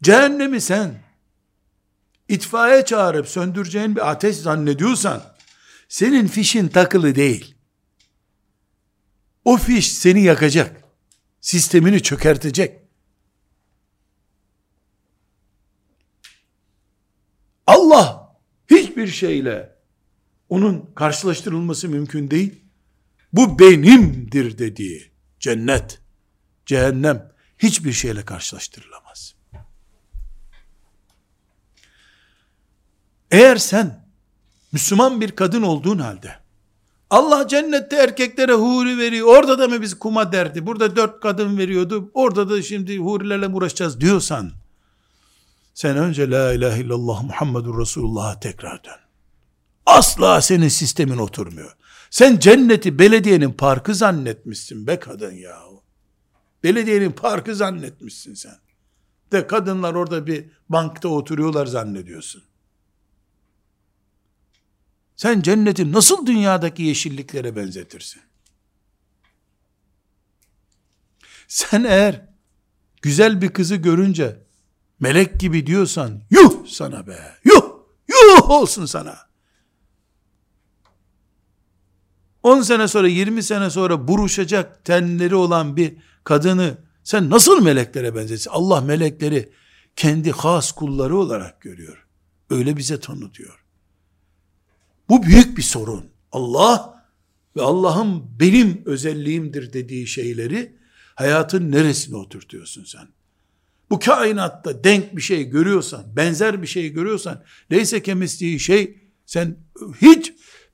Cehennemi 0.02 0.60
sen 0.60 1.02
itfaiye 2.28 2.84
çağırıp 2.84 3.28
söndüreceğin 3.28 3.96
bir 3.96 4.10
ateş 4.10 4.36
zannediyorsan 4.36 5.34
senin 5.88 6.26
fişin 6.26 6.68
takılı 6.68 7.14
değil. 7.14 7.54
O 9.44 9.56
fiş 9.56 9.92
seni 9.92 10.22
yakacak. 10.22 10.84
Sistemini 11.40 12.02
çökertecek. 12.02 12.77
Allah 17.68 18.36
hiçbir 18.70 19.06
şeyle 19.06 19.76
onun 20.48 20.90
karşılaştırılması 20.94 21.88
mümkün 21.88 22.30
değil. 22.30 22.64
Bu 23.32 23.58
benimdir 23.58 24.58
dediği 24.58 25.10
cennet, 25.40 26.00
cehennem 26.66 27.32
hiçbir 27.58 27.92
şeyle 27.92 28.24
karşılaştırılamaz. 28.24 29.34
Eğer 33.30 33.56
sen 33.56 34.08
Müslüman 34.72 35.20
bir 35.20 35.30
kadın 35.30 35.62
olduğun 35.62 35.98
halde 35.98 36.34
Allah 37.10 37.48
cennette 37.48 37.96
erkeklere 37.96 38.52
huri 38.52 38.98
veriyor. 38.98 39.26
Orada 39.26 39.58
da 39.58 39.68
mı 39.68 39.82
biz 39.82 39.98
kuma 39.98 40.32
derdi? 40.32 40.66
Burada 40.66 40.96
dört 40.96 41.20
kadın 41.20 41.58
veriyordu. 41.58 42.10
Orada 42.14 42.50
da 42.50 42.62
şimdi 42.62 42.98
hurilerle 42.98 43.46
uğraşacağız 43.48 44.00
diyorsan 44.00 44.52
sen 45.78 45.96
önce 45.96 46.30
la 46.30 46.52
ilahe 46.52 46.80
illallah 46.80 47.22
Muhammedur 47.22 47.80
Resulullah'a 47.80 48.40
tekrar 48.40 48.84
dön. 48.84 49.00
Asla 49.86 50.40
senin 50.40 50.68
sistemin 50.68 51.18
oturmuyor. 51.18 51.76
Sen 52.10 52.38
cenneti 52.38 52.98
belediyenin 52.98 53.52
parkı 53.52 53.94
zannetmişsin 53.94 54.86
be 54.86 54.98
kadın 54.98 55.32
yahu. 55.32 55.82
Belediyenin 56.62 57.12
parkı 57.12 57.54
zannetmişsin 57.54 58.34
sen. 58.34 58.58
De 59.32 59.46
kadınlar 59.46 59.94
orada 59.94 60.26
bir 60.26 60.50
bankta 60.68 61.08
oturuyorlar 61.08 61.66
zannediyorsun. 61.66 62.42
Sen 65.16 65.42
cenneti 65.42 65.92
nasıl 65.92 66.26
dünyadaki 66.26 66.82
yeşilliklere 66.82 67.56
benzetirsin? 67.56 68.22
Sen 71.48 71.84
eğer 71.84 72.28
güzel 73.02 73.42
bir 73.42 73.48
kızı 73.48 73.76
görünce 73.76 74.47
melek 75.00 75.40
gibi 75.40 75.66
diyorsan 75.66 76.22
yuh 76.30 76.66
sana 76.66 77.06
be 77.06 77.18
yuh 77.44 77.64
yuh 78.08 78.50
olsun 78.50 78.86
sana. 78.86 79.28
10 82.42 82.62
sene 82.62 82.88
sonra 82.88 83.08
20 83.08 83.42
sene 83.42 83.70
sonra 83.70 84.08
buruşacak 84.08 84.84
tenleri 84.84 85.34
olan 85.34 85.76
bir 85.76 85.96
kadını 86.24 86.78
sen 87.04 87.30
nasıl 87.30 87.62
meleklere 87.62 88.14
benzesin? 88.14 88.50
Allah 88.50 88.80
melekleri 88.80 89.52
kendi 89.96 90.30
has 90.32 90.72
kulları 90.72 91.16
olarak 91.16 91.60
görüyor. 91.60 92.06
Öyle 92.50 92.76
bize 92.76 93.00
tanıtıyor. 93.00 93.64
Bu 95.08 95.22
büyük 95.22 95.56
bir 95.56 95.62
sorun. 95.62 96.10
Allah 96.32 97.04
ve 97.56 97.62
Allah'ın 97.62 98.40
benim 98.40 98.82
özelliğimdir 98.86 99.72
dediği 99.72 100.06
şeyleri 100.06 100.76
hayatın 101.14 101.72
neresine 101.72 102.16
oturtuyorsun 102.16 102.84
sen? 102.84 103.08
Bu 103.90 103.98
kainatta 103.98 104.84
denk 104.84 105.16
bir 105.16 105.22
şey 105.22 105.44
görüyorsan, 105.44 106.16
benzer 106.16 106.62
bir 106.62 106.66
şey 106.66 106.88
görüyorsan, 106.88 107.44
neyse 107.70 108.02
kemisliği 108.02 108.60
şey, 108.60 109.10
sen 109.26 109.56
hiç 110.00 110.32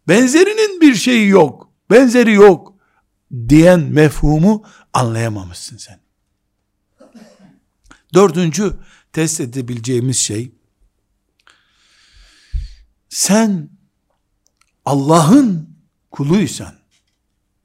benzerinin 0.09 0.81
bir 0.81 0.95
şeyi 0.95 1.29
yok, 1.29 1.73
benzeri 1.91 2.33
yok 2.33 2.75
diyen 3.49 3.81
mefhumu 3.81 4.65
anlayamamışsın 4.93 5.77
sen. 5.77 6.01
Dördüncü 8.15 8.73
test 9.13 9.41
edebileceğimiz 9.41 10.17
şey, 10.17 10.53
sen 13.09 13.71
Allah'ın 14.85 15.77
kuluysan, 16.11 16.75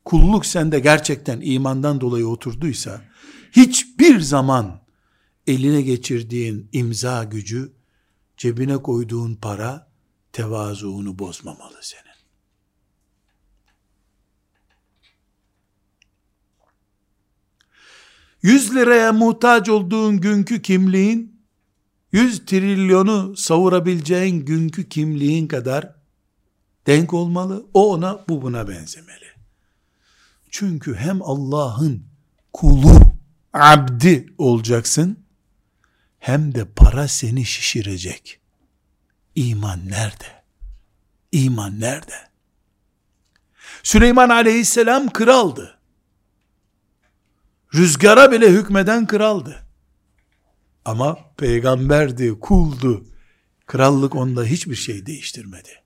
kulluk 0.05 0.45
sende 0.45 0.79
gerçekten 0.79 1.41
imandan 1.43 2.01
dolayı 2.01 2.27
oturduysa, 2.27 3.01
hiçbir 3.51 4.19
zaman 4.21 4.81
eline 5.49 5.81
geçirdiğin 5.81 6.69
imza 6.71 7.23
gücü, 7.23 7.71
cebine 8.37 8.77
koyduğun 8.77 9.35
para, 9.35 9.89
tevazuunu 10.33 11.19
bozmamalı 11.19 11.77
senin. 11.81 12.03
Yüz 18.41 18.75
liraya 18.75 19.13
muhtaç 19.13 19.69
olduğun 19.69 20.21
günkü 20.21 20.61
kimliğin, 20.61 21.41
yüz 22.11 22.45
trilyonu 22.45 23.37
savurabileceğin 23.37 24.45
günkü 24.45 24.89
kimliğin 24.89 25.47
kadar 25.47 25.95
denk 26.87 27.13
olmalı. 27.13 27.65
O 27.73 27.93
ona, 27.93 28.25
bu 28.29 28.41
buna 28.41 28.67
benzemeli. 28.67 29.25
Çünkü 30.49 30.95
hem 30.95 31.21
Allah'ın 31.21 32.03
kulu, 32.53 32.99
abdi 33.53 34.33
olacaksın, 34.37 35.17
hem 36.19 36.55
de 36.55 36.65
para 36.65 37.07
seni 37.07 37.45
şişirecek. 37.45 38.39
iman 39.35 39.89
nerede? 39.89 40.43
İman 41.31 41.79
nerede? 41.79 42.29
Süleyman 43.83 44.29
aleyhisselam 44.29 45.09
kraldı. 45.09 45.79
Rüzgara 47.75 48.31
bile 48.31 48.49
hükmeden 48.49 49.07
kraldı. 49.07 49.65
Ama 50.85 51.17
peygamberdi, 51.37 52.39
kuldu. 52.39 53.05
Krallık 53.65 54.15
onda 54.15 54.43
hiçbir 54.43 54.75
şey 54.75 55.05
değiştirmedi. 55.05 55.83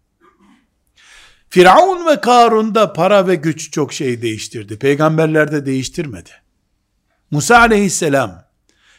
Firavun 1.50 2.06
ve 2.06 2.22
Karun'da 2.22 2.94
para 2.94 3.28
ve 3.28 3.36
güç 3.36 3.72
çok 3.72 3.94
şey 3.94 4.22
değiştirdi. 4.22 4.80
Peygamberler 4.80 5.52
de 5.52 5.66
değiştirmedi. 5.66 6.30
Musa 7.32 7.58
aleyhisselam 7.60 8.46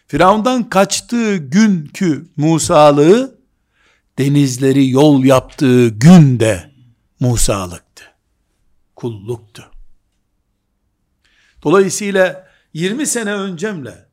Firavundan 0.06 0.68
kaçtığı 0.68 1.36
günkü 1.36 2.28
Musalığı 2.36 3.38
denizleri 4.18 4.90
yol 4.90 5.24
yaptığı 5.24 5.88
günde 5.88 6.70
Musalıktı. 7.20 8.04
Kulluktu. 8.96 9.70
Dolayısıyla 11.62 12.48
20 12.72 13.06
sene 13.06 13.34
öncemle 13.34 14.08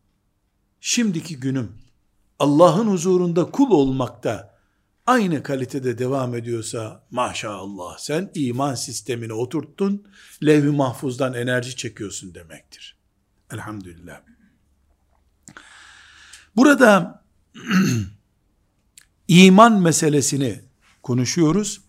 şimdiki 0.81 1.39
günüm 1.39 1.71
Allah'ın 2.39 2.87
huzurunda 2.87 3.51
kul 3.51 3.71
olmakta 3.71 4.57
aynı 5.05 5.43
kalitede 5.43 5.97
devam 5.97 6.35
ediyorsa 6.35 7.03
maşallah 7.11 7.97
sen 7.97 8.31
iman 8.33 8.75
sistemine 8.75 9.33
oturttun, 9.33 10.07
levh-i 10.45 10.69
mahfuzdan 10.69 11.33
enerji 11.33 11.75
çekiyorsun 11.75 12.35
demektir. 12.35 12.97
Elhamdülillah. 13.53 14.21
Burada 16.55 17.23
iman 19.27 19.81
meselesini 19.81 20.61
konuşuyoruz. 21.03 21.81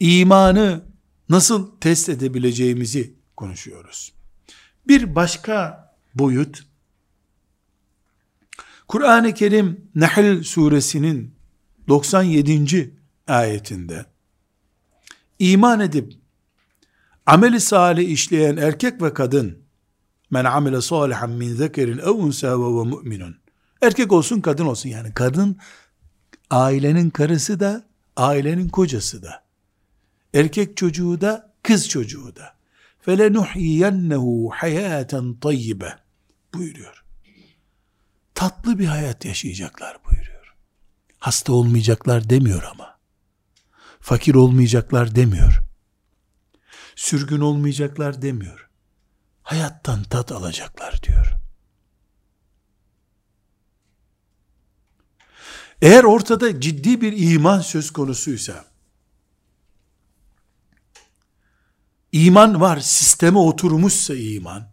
İmanı 0.00 0.84
nasıl 1.28 1.80
test 1.80 2.08
edebileceğimizi 2.08 3.14
konuşuyoruz. 3.36 4.12
Bir 4.88 5.14
başka 5.14 5.88
boyut, 6.14 6.66
Kur'an-ı 8.88 9.34
Kerim 9.34 9.90
Nahl 9.94 10.42
suresinin 10.42 11.34
97. 11.88 12.94
ayetinde 13.26 14.06
iman 15.38 15.80
edip 15.80 16.12
ameli 17.26 17.60
salih 17.60 18.08
işleyen 18.08 18.56
erkek 18.56 19.02
ve 19.02 19.14
kadın 19.14 19.61
men 20.32 20.44
amile 20.44 20.80
salihan 20.80 21.30
min 21.30 21.54
zekerin 21.54 21.98
ev 21.98 22.10
unsa 22.10 22.60
ve 22.60 22.64
ve 22.64 22.84
mu'minun 22.84 23.36
erkek 23.82 24.12
olsun 24.12 24.40
kadın 24.40 24.66
olsun 24.66 24.88
yani 24.88 25.14
kadın 25.14 25.56
ailenin 26.50 27.10
karısı 27.10 27.60
da 27.60 27.84
ailenin 28.16 28.68
kocası 28.68 29.22
da 29.22 29.44
erkek 30.34 30.76
çocuğu 30.76 31.20
da 31.20 31.54
kız 31.62 31.88
çocuğu 31.88 32.36
da 32.36 32.56
felenuhyiyennehu 33.00 34.50
hayaten 34.54 35.34
tayyibe 35.34 35.96
buyuruyor 36.54 37.02
tatlı 38.42 38.78
bir 38.78 38.86
hayat 38.86 39.24
yaşayacaklar 39.24 39.96
buyuruyor. 40.04 40.54
Hasta 41.18 41.52
olmayacaklar 41.52 42.30
demiyor 42.30 42.62
ama. 42.62 42.98
Fakir 44.00 44.34
olmayacaklar 44.34 45.14
demiyor. 45.14 45.62
Sürgün 46.96 47.40
olmayacaklar 47.40 48.22
demiyor. 48.22 48.70
Hayattan 49.42 50.02
tat 50.02 50.32
alacaklar 50.32 51.02
diyor. 51.02 51.36
Eğer 55.82 56.04
ortada 56.04 56.60
ciddi 56.60 57.00
bir 57.00 57.32
iman 57.32 57.60
söz 57.60 57.90
konusuysa, 57.90 58.64
iman 62.12 62.60
var, 62.60 62.80
sisteme 62.80 63.38
oturmuşsa 63.38 64.14
iman, 64.14 64.72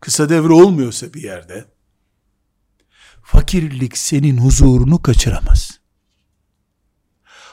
kısa 0.00 0.28
devre 0.28 0.52
olmuyorsa 0.52 1.14
bir 1.14 1.22
yerde, 1.22 1.78
Fakirlik 3.30 3.98
senin 3.98 4.38
huzurunu 4.38 5.02
kaçıramaz. 5.02 5.80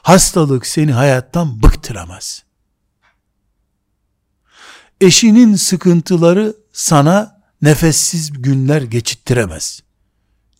Hastalık 0.01 0.67
seni 0.67 0.93
hayattan 0.93 1.63
bıktıramaz. 1.63 2.44
Eşinin 5.00 5.54
sıkıntıları 5.54 6.54
sana 6.72 7.42
nefessiz 7.62 8.42
günler 8.42 8.82
geçittiremez. 8.82 9.82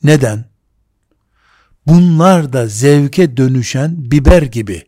Neden? 0.03 0.45
Bunlar 1.86 2.53
da 2.53 2.66
zevke 2.66 3.36
dönüşen 3.36 4.11
biber 4.11 4.43
gibi. 4.43 4.82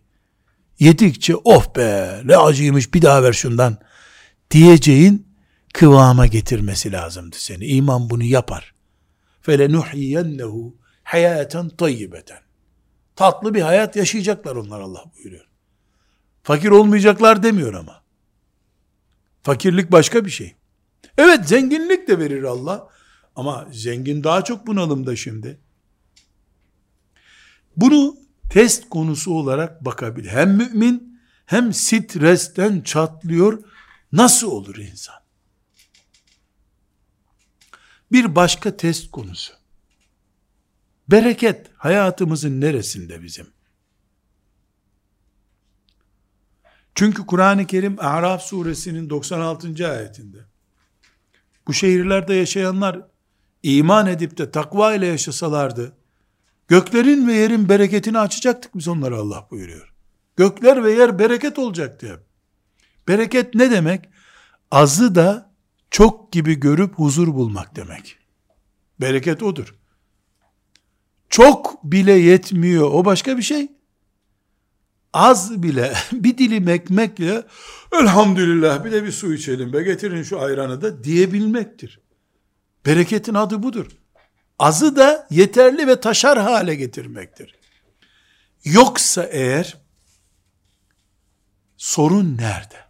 Yedikçe 0.78 1.36
oh 1.44 1.76
be 1.76 2.20
ne 2.24 2.36
acıymış 2.36 2.94
bir 2.94 3.02
daha 3.02 3.22
ver 3.22 3.32
şundan 3.32 3.78
diyeceğin 4.50 5.26
kıvama 5.74 6.26
getirmesi 6.26 6.92
lazımdı 6.92 7.36
seni. 7.38 7.64
İman 7.66 8.10
bunu 8.10 8.24
yapar. 8.24 8.74
فَلَنُحْيِيَنَّهُ 9.46 10.72
hayaten 11.02 11.68
tayyibeten. 11.68 12.40
Tatlı 13.16 13.54
bir 13.54 13.62
hayat 13.62 13.96
yaşayacaklar 13.96 14.56
onlar 14.56 14.80
Allah 14.80 15.04
buyuruyor. 15.16 15.46
Fakir 16.42 16.68
olmayacaklar 16.68 17.42
demiyor 17.42 17.74
ama. 17.74 18.02
Fakirlik 19.47 19.91
başka 19.91 20.25
bir 20.25 20.29
şey. 20.29 20.55
Evet 21.17 21.47
zenginlik 21.47 22.07
de 22.07 22.19
verir 22.19 22.43
Allah. 22.43 22.89
Ama 23.35 23.67
zengin 23.71 24.23
daha 24.23 24.43
çok 24.43 24.67
bunalımda 24.67 25.15
şimdi. 25.15 25.59
Bunu 27.77 28.17
test 28.49 28.89
konusu 28.89 29.33
olarak 29.33 29.85
bakabilir. 29.85 30.29
Hem 30.29 30.57
mümin 30.57 31.19
hem 31.45 31.73
stresten 31.73 32.81
çatlıyor. 32.81 33.63
Nasıl 34.11 34.51
olur 34.51 34.75
insan? 34.75 35.15
Bir 38.11 38.35
başka 38.35 38.77
test 38.77 39.11
konusu. 39.11 39.53
Bereket 41.07 41.67
hayatımızın 41.77 42.61
neresinde 42.61 43.23
bizim? 43.23 43.47
Çünkü 46.97 47.25
Kur'an-ı 47.25 47.67
Kerim 47.67 47.95
A'raf 47.99 48.41
suresinin 48.41 49.09
96. 49.09 49.91
ayetinde 49.91 50.37
bu 51.67 51.73
şehirlerde 51.73 52.33
yaşayanlar 52.33 53.01
iman 53.63 54.07
edip 54.07 54.37
de 54.37 54.51
takva 54.51 54.93
ile 54.93 55.05
yaşasalardı 55.05 55.95
göklerin 56.67 57.27
ve 57.27 57.33
yerin 57.33 57.69
bereketini 57.69 58.19
açacaktık 58.19 58.75
biz 58.75 58.87
onlara 58.87 59.17
Allah 59.17 59.47
buyuruyor. 59.51 59.93
Gökler 60.37 60.83
ve 60.83 60.91
yer 60.91 61.19
bereket 61.19 61.59
olacaktı 61.59 62.13
hep. 62.13 62.19
Bereket 63.07 63.55
ne 63.55 63.71
demek? 63.71 64.09
Azı 64.71 65.15
da 65.15 65.53
çok 65.91 66.31
gibi 66.31 66.59
görüp 66.59 66.93
huzur 66.95 67.27
bulmak 67.27 67.75
demek. 67.75 68.17
Bereket 69.01 69.43
odur. 69.43 69.75
Çok 71.29 71.83
bile 71.83 72.13
yetmiyor. 72.13 72.91
O 72.91 73.05
başka 73.05 73.37
bir 73.37 73.43
şey. 73.43 73.76
Az 75.17 75.63
bile 75.63 75.93
bir 76.11 76.37
dilim 76.37 76.69
ekmekle 76.69 77.43
elhamdülillah 78.01 78.85
bir 78.85 78.91
de 78.91 79.03
bir 79.03 79.11
su 79.11 79.33
içelim 79.33 79.73
be 79.73 79.83
getirin 79.83 80.23
şu 80.23 80.41
ayranı 80.41 80.81
da 80.81 81.03
diyebilmektir. 81.03 81.99
Bereketin 82.85 83.33
adı 83.33 83.63
budur. 83.63 83.87
Azı 84.59 84.95
da 84.95 85.27
yeterli 85.29 85.87
ve 85.87 85.99
taşar 85.99 86.39
hale 86.39 86.75
getirmektir. 86.75 87.55
Yoksa 88.63 89.23
eğer 89.23 89.77
sorun 91.77 92.37
nerede? 92.37 92.85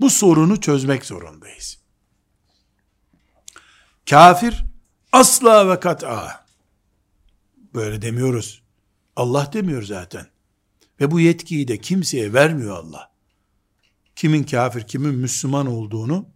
Bu 0.00 0.10
sorunu 0.10 0.60
çözmek 0.60 1.04
zorundayız. 1.04 1.78
Kafir 4.10 4.64
asla 5.12 5.68
ve 5.68 5.80
kat'a 5.80 6.46
böyle 7.74 8.02
demiyoruz. 8.02 8.65
Allah 9.16 9.50
demiyor 9.52 9.82
zaten. 9.82 10.26
Ve 11.00 11.10
bu 11.10 11.20
yetkiyi 11.20 11.68
de 11.68 11.80
kimseye 11.80 12.32
vermiyor 12.32 12.76
Allah. 12.76 13.12
Kimin 14.16 14.44
kafir, 14.44 14.82
kimin 14.82 15.14
Müslüman 15.14 15.66
olduğunu 15.66 16.28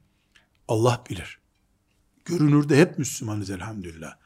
Allah 0.68 1.04
bilir. 1.10 1.38
Görünürde 2.24 2.80
hep 2.80 2.98
Müslümanız 2.98 3.50
elhamdülillah. 3.50 4.16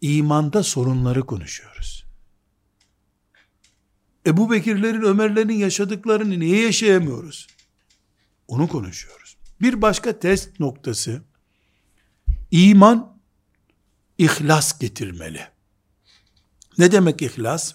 İmanda 0.00 0.62
sorunları 0.62 1.26
konuşuyoruz. 1.26 2.04
Ebu 4.26 4.50
Bekirlerin, 4.50 5.02
Ömerlerin 5.02 5.58
yaşadıklarını 5.58 6.40
niye 6.40 6.62
yaşayamıyoruz? 6.62 7.46
Onu 8.48 8.68
konuşuyoruz. 8.68 9.36
Bir 9.60 9.82
başka 9.82 10.18
test 10.18 10.60
noktası 10.60 11.22
iman 12.50 13.18
ihlas 14.18 14.78
getirmeli. 14.78 15.40
Ne 16.78 16.92
demek 16.92 17.22
ihlas? 17.22 17.74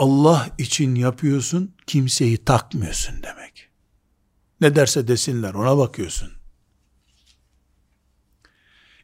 Allah 0.00 0.48
için 0.58 0.94
yapıyorsun, 0.94 1.74
kimseyi 1.86 2.44
takmıyorsun 2.44 3.22
demek. 3.22 3.68
Ne 4.60 4.76
derse 4.76 5.08
desinler 5.08 5.54
ona 5.54 5.78
bakıyorsun. 5.78 6.32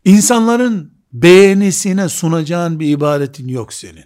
İnsanların 0.05 0.95
beğenisine 1.13 2.09
sunacağın 2.09 2.81
bir 2.81 2.89
ibadetin 2.89 3.49
yok 3.49 3.73
senin. 3.73 4.05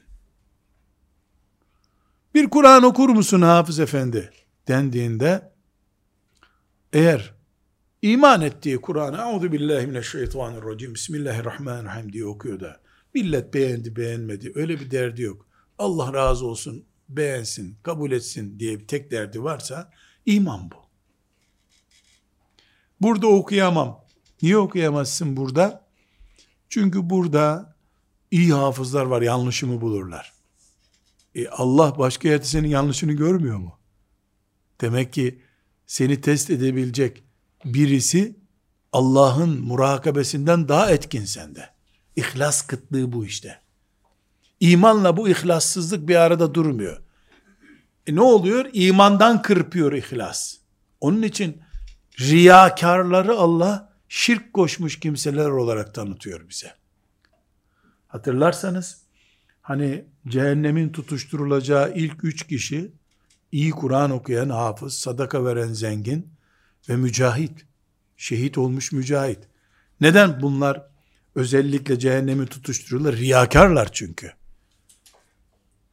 Bir 2.34 2.51
Kur'an 2.51 2.82
okur 2.82 3.09
musun 3.09 3.43
Hafız 3.43 3.78
Efendi 3.78 4.30
dendiğinde 4.68 5.53
eğer 6.93 7.34
iman 8.03 8.41
ettiği 8.41 8.80
Kur'an'ı 8.80 9.16
Euzu 9.16 9.53
billahi 9.53 9.86
mineşşeytanirracim 9.86 10.95
Bismillahirrahmanirrahim 10.95 12.12
diye 12.12 12.24
okuyor 12.24 12.61
da 12.61 12.80
millet 13.14 13.55
beğendi 13.55 13.97
beğenmedi 13.97 14.53
öyle 14.55 14.80
bir 14.80 14.91
derdi 14.91 15.22
yok. 15.22 15.49
Allah 15.80 16.12
razı 16.12 16.46
olsun 16.46 16.84
beğensin 17.08 17.76
kabul 17.82 18.12
etsin 18.12 18.58
diye 18.58 18.80
bir 18.80 18.86
tek 18.86 19.10
derdi 19.10 19.42
varsa 19.42 19.90
iman 20.26 20.70
bu. 20.70 20.76
Burada 23.00 23.26
okuyamam. 23.26 24.04
Niye 24.42 24.58
okuyamazsın 24.58 25.36
burada? 25.36 25.86
Çünkü 26.68 27.10
burada 27.10 27.76
iyi 28.30 28.52
hafızlar 28.52 29.04
var 29.04 29.22
yanlışımı 29.22 29.80
bulurlar. 29.80 30.32
E 31.34 31.48
Allah 31.48 31.98
başka 31.98 32.28
yerde 32.28 32.44
senin 32.44 32.68
yanlışını 32.68 33.12
görmüyor 33.12 33.58
mu? 33.58 33.78
Demek 34.80 35.12
ki 35.12 35.42
seni 35.86 36.20
test 36.20 36.50
edebilecek 36.50 37.24
birisi 37.64 38.36
Allah'ın 38.92 39.60
murakabesinden 39.60 40.68
daha 40.68 40.90
etkin 40.90 41.24
sende. 41.24 41.70
İhlas 42.16 42.66
kıtlığı 42.66 43.12
bu 43.12 43.26
işte. 43.26 43.69
İmanla 44.61 45.16
bu 45.16 45.28
ihlassızlık 45.28 46.08
bir 46.08 46.16
arada 46.16 46.54
durmuyor. 46.54 47.00
E 48.06 48.14
ne 48.14 48.20
oluyor? 48.20 48.66
İmandan 48.72 49.42
kırpıyor 49.42 49.92
ihlas. 49.92 50.56
Onun 51.00 51.22
için 51.22 51.62
riyakarları 52.20 53.34
Allah 53.36 53.92
şirk 54.08 54.52
koşmuş 54.52 55.00
kimseler 55.00 55.48
olarak 55.48 55.94
tanıtıyor 55.94 56.48
bize. 56.48 56.74
Hatırlarsanız 58.08 59.02
hani 59.62 60.04
cehennemin 60.28 60.88
tutuşturulacağı 60.88 61.94
ilk 61.94 62.24
üç 62.24 62.46
kişi 62.46 62.92
iyi 63.52 63.70
Kur'an 63.70 64.11
okuyan 64.11 64.48
hafız, 64.48 64.94
sadaka 64.94 65.44
veren 65.44 65.72
zengin 65.72 66.28
ve 66.88 66.96
mücahit. 66.96 67.66
Şehit 68.16 68.58
olmuş 68.58 68.92
mücahit. 68.92 69.38
Neden 70.00 70.42
bunlar 70.42 70.86
özellikle 71.34 71.98
cehennemi 71.98 72.46
tutuştururlar? 72.46 73.16
Riyakarlar 73.16 73.92
çünkü. 73.92 74.32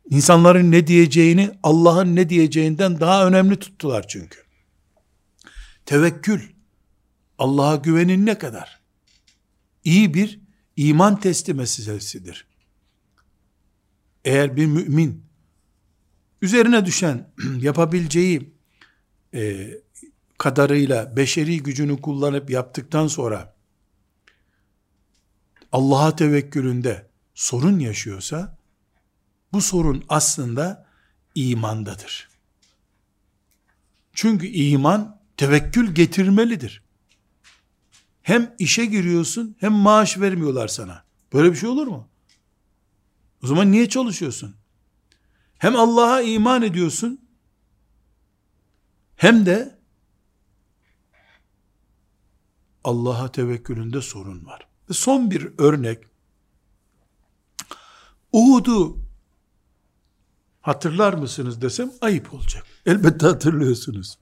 İnsanların 0.09 0.71
ne 0.71 0.87
diyeceğini 0.87 1.51
Allah'ın 1.63 2.15
ne 2.15 2.29
diyeceğinden 2.29 2.99
daha 2.99 3.27
önemli 3.27 3.55
tuttular 3.59 4.07
çünkü. 4.07 4.39
Tevekkül, 5.85 6.41
Allah'a 7.37 7.75
güvenin 7.75 8.25
ne 8.25 8.37
kadar? 8.37 8.81
İyi 9.83 10.13
bir 10.13 10.39
iman 10.75 11.19
testi 11.19 11.53
meselesidir. 11.53 12.47
Eğer 14.25 14.55
bir 14.55 14.65
mümin 14.65 15.25
üzerine 16.41 16.85
düşen 16.85 17.29
yapabileceği 17.59 18.53
e, 19.33 19.69
kadarıyla 20.37 21.17
beşeri 21.17 21.63
gücünü 21.63 22.01
kullanıp 22.01 22.49
yaptıktan 22.49 23.07
sonra 23.07 23.55
Allah'a 25.71 26.15
tevekkülünde 26.15 27.07
sorun 27.33 27.79
yaşıyorsa 27.79 28.56
bu 29.53 29.61
sorun 29.61 30.05
aslında 30.09 30.87
imandadır. 31.35 32.29
Çünkü 34.13 34.47
iman 34.47 35.19
tevekkül 35.37 35.95
getirmelidir. 35.95 36.83
Hem 38.21 38.55
işe 38.59 38.85
giriyorsun 38.85 39.55
hem 39.59 39.73
maaş 39.73 40.19
vermiyorlar 40.19 40.67
sana. 40.67 41.03
Böyle 41.33 41.51
bir 41.51 41.57
şey 41.57 41.69
olur 41.69 41.87
mu? 41.87 42.07
O 43.43 43.47
zaman 43.47 43.71
niye 43.71 43.89
çalışıyorsun? 43.89 44.55
Hem 45.57 45.75
Allah'a 45.75 46.21
iman 46.21 46.61
ediyorsun 46.61 47.21
hem 49.15 49.45
de 49.45 49.77
Allah'a 52.83 53.31
tevekkülünde 53.31 54.01
sorun 54.01 54.45
var. 54.45 54.67
Ve 54.89 54.93
son 54.93 55.31
bir 55.31 55.49
örnek 55.57 56.03
Uhud'u 58.31 59.06
hatırlar 60.67 61.13
mısınız 61.13 61.61
desem 61.61 61.91
ayıp 62.01 62.33
olacak. 62.33 62.65
Elbette 62.85 63.27
hatırlıyorsunuz. 63.27 64.17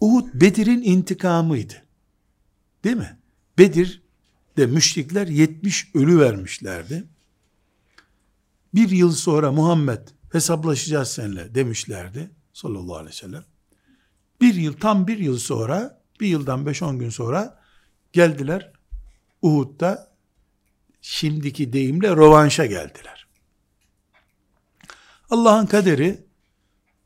Uhud 0.00 0.26
Bedir'in 0.34 0.82
intikamıydı. 0.82 1.74
Değil 2.84 2.96
mi? 2.96 3.18
Bedir'de 3.58 4.66
müşrikler 4.66 5.26
70 5.26 5.94
ölü 5.94 6.20
vermişlerdi. 6.20 7.04
Bir 8.74 8.90
yıl 8.90 9.12
sonra 9.12 9.52
Muhammed 9.52 10.08
hesaplaşacağız 10.32 11.08
seninle 11.08 11.54
demişlerdi 11.54 12.30
sallallahu 12.52 12.96
aleyhi 12.96 13.14
ve 13.14 13.18
sellem. 13.18 13.44
Bir 14.40 14.54
yıl 14.54 14.72
tam 14.72 15.06
bir 15.06 15.18
yıl 15.18 15.38
sonra 15.38 16.00
bir 16.20 16.26
yıldan 16.26 16.64
5-10 16.64 16.98
gün 16.98 17.10
sonra 17.10 17.62
geldiler 18.12 18.72
Uhud'da 19.42 20.12
şimdiki 21.00 21.72
deyimle 21.72 22.16
rovanşa 22.16 22.66
geldiler. 22.66 23.21
Allah'ın 25.32 25.66
kaderi 25.66 26.24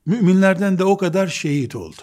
müminlerden 0.06 0.78
de 0.78 0.84
o 0.84 0.96
kadar 0.96 1.26
şehit 1.26 1.76
oldu. 1.76 2.02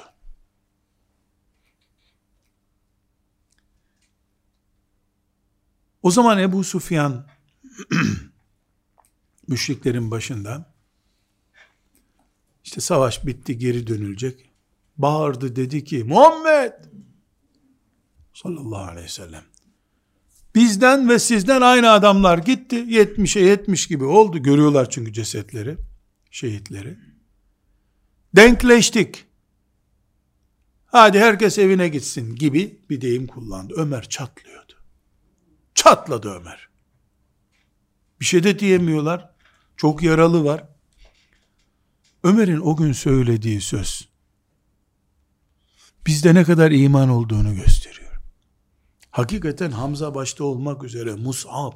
O 6.04 6.12
zaman 6.12 6.40
Ebu 6.40 6.64
Sufyan 6.64 7.28
müşriklerin 9.48 10.12
başında 10.12 10.74
işte 12.64 12.82
savaş 12.82 13.26
bitti 13.26 13.58
geri 13.58 13.88
dönülecek. 13.88 14.50
Bağırdı 14.98 15.56
dedi 15.56 15.84
ki 15.84 16.04
Muhammed 16.04 16.74
sallallahu 18.34 18.84
aleyhi 18.84 19.06
ve 19.06 19.10
sellem 19.10 19.44
bizden 20.56 21.10
ve 21.10 21.20
sizden 21.20 21.62
aynı 21.62 21.92
adamlar 21.92 22.38
gitti. 22.38 22.76
70'e 22.76 23.42
70 23.42 23.88
gibi 23.88 24.04
oldu. 24.04 24.44
Görüyorlar 24.44 24.90
çünkü 24.90 25.14
cesetleri, 25.14 25.78
şehitleri. 26.34 26.98
Denkleştik. 28.36 29.26
Hadi 30.86 31.20
herkes 31.20 31.60
evine 31.60 31.88
gitsin 31.90 32.36
gibi 32.36 32.80
bir 32.90 33.02
deyim 33.02 33.28
kullandı. 33.28 33.74
Ömer 33.78 34.10
çatlıyordu. 34.10 34.74
Çatladı 35.76 36.30
Ömer. 36.30 36.70
Bir 38.20 38.26
şey 38.26 38.44
de 38.44 38.60
diyemiyorlar. 38.60 39.30
Çok 39.78 40.04
yaralı 40.04 40.44
var. 40.44 40.70
Ömer'in 42.24 42.60
o 42.60 42.76
gün 42.76 42.92
söylediği 42.92 43.62
söz 43.62 44.08
bizde 46.08 46.34
ne 46.34 46.44
kadar 46.44 46.72
iman 46.72 47.10
olduğunu 47.10 47.56
gösteriyor. 47.56 48.22
Hakikaten 49.12 49.72
Hamza 49.72 50.16
başta 50.16 50.44
olmak 50.44 50.84
üzere 50.84 51.16
Mus'ab 51.16 51.74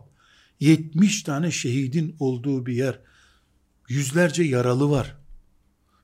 70 0.60 1.24
tane 1.24 1.51
şehidin 1.51 2.16
olduğu 2.20 2.66
bir 2.66 2.74
yer. 2.74 2.99
Yüzlerce 3.88 4.43
yaralı 4.43 4.89
var. 4.91 5.17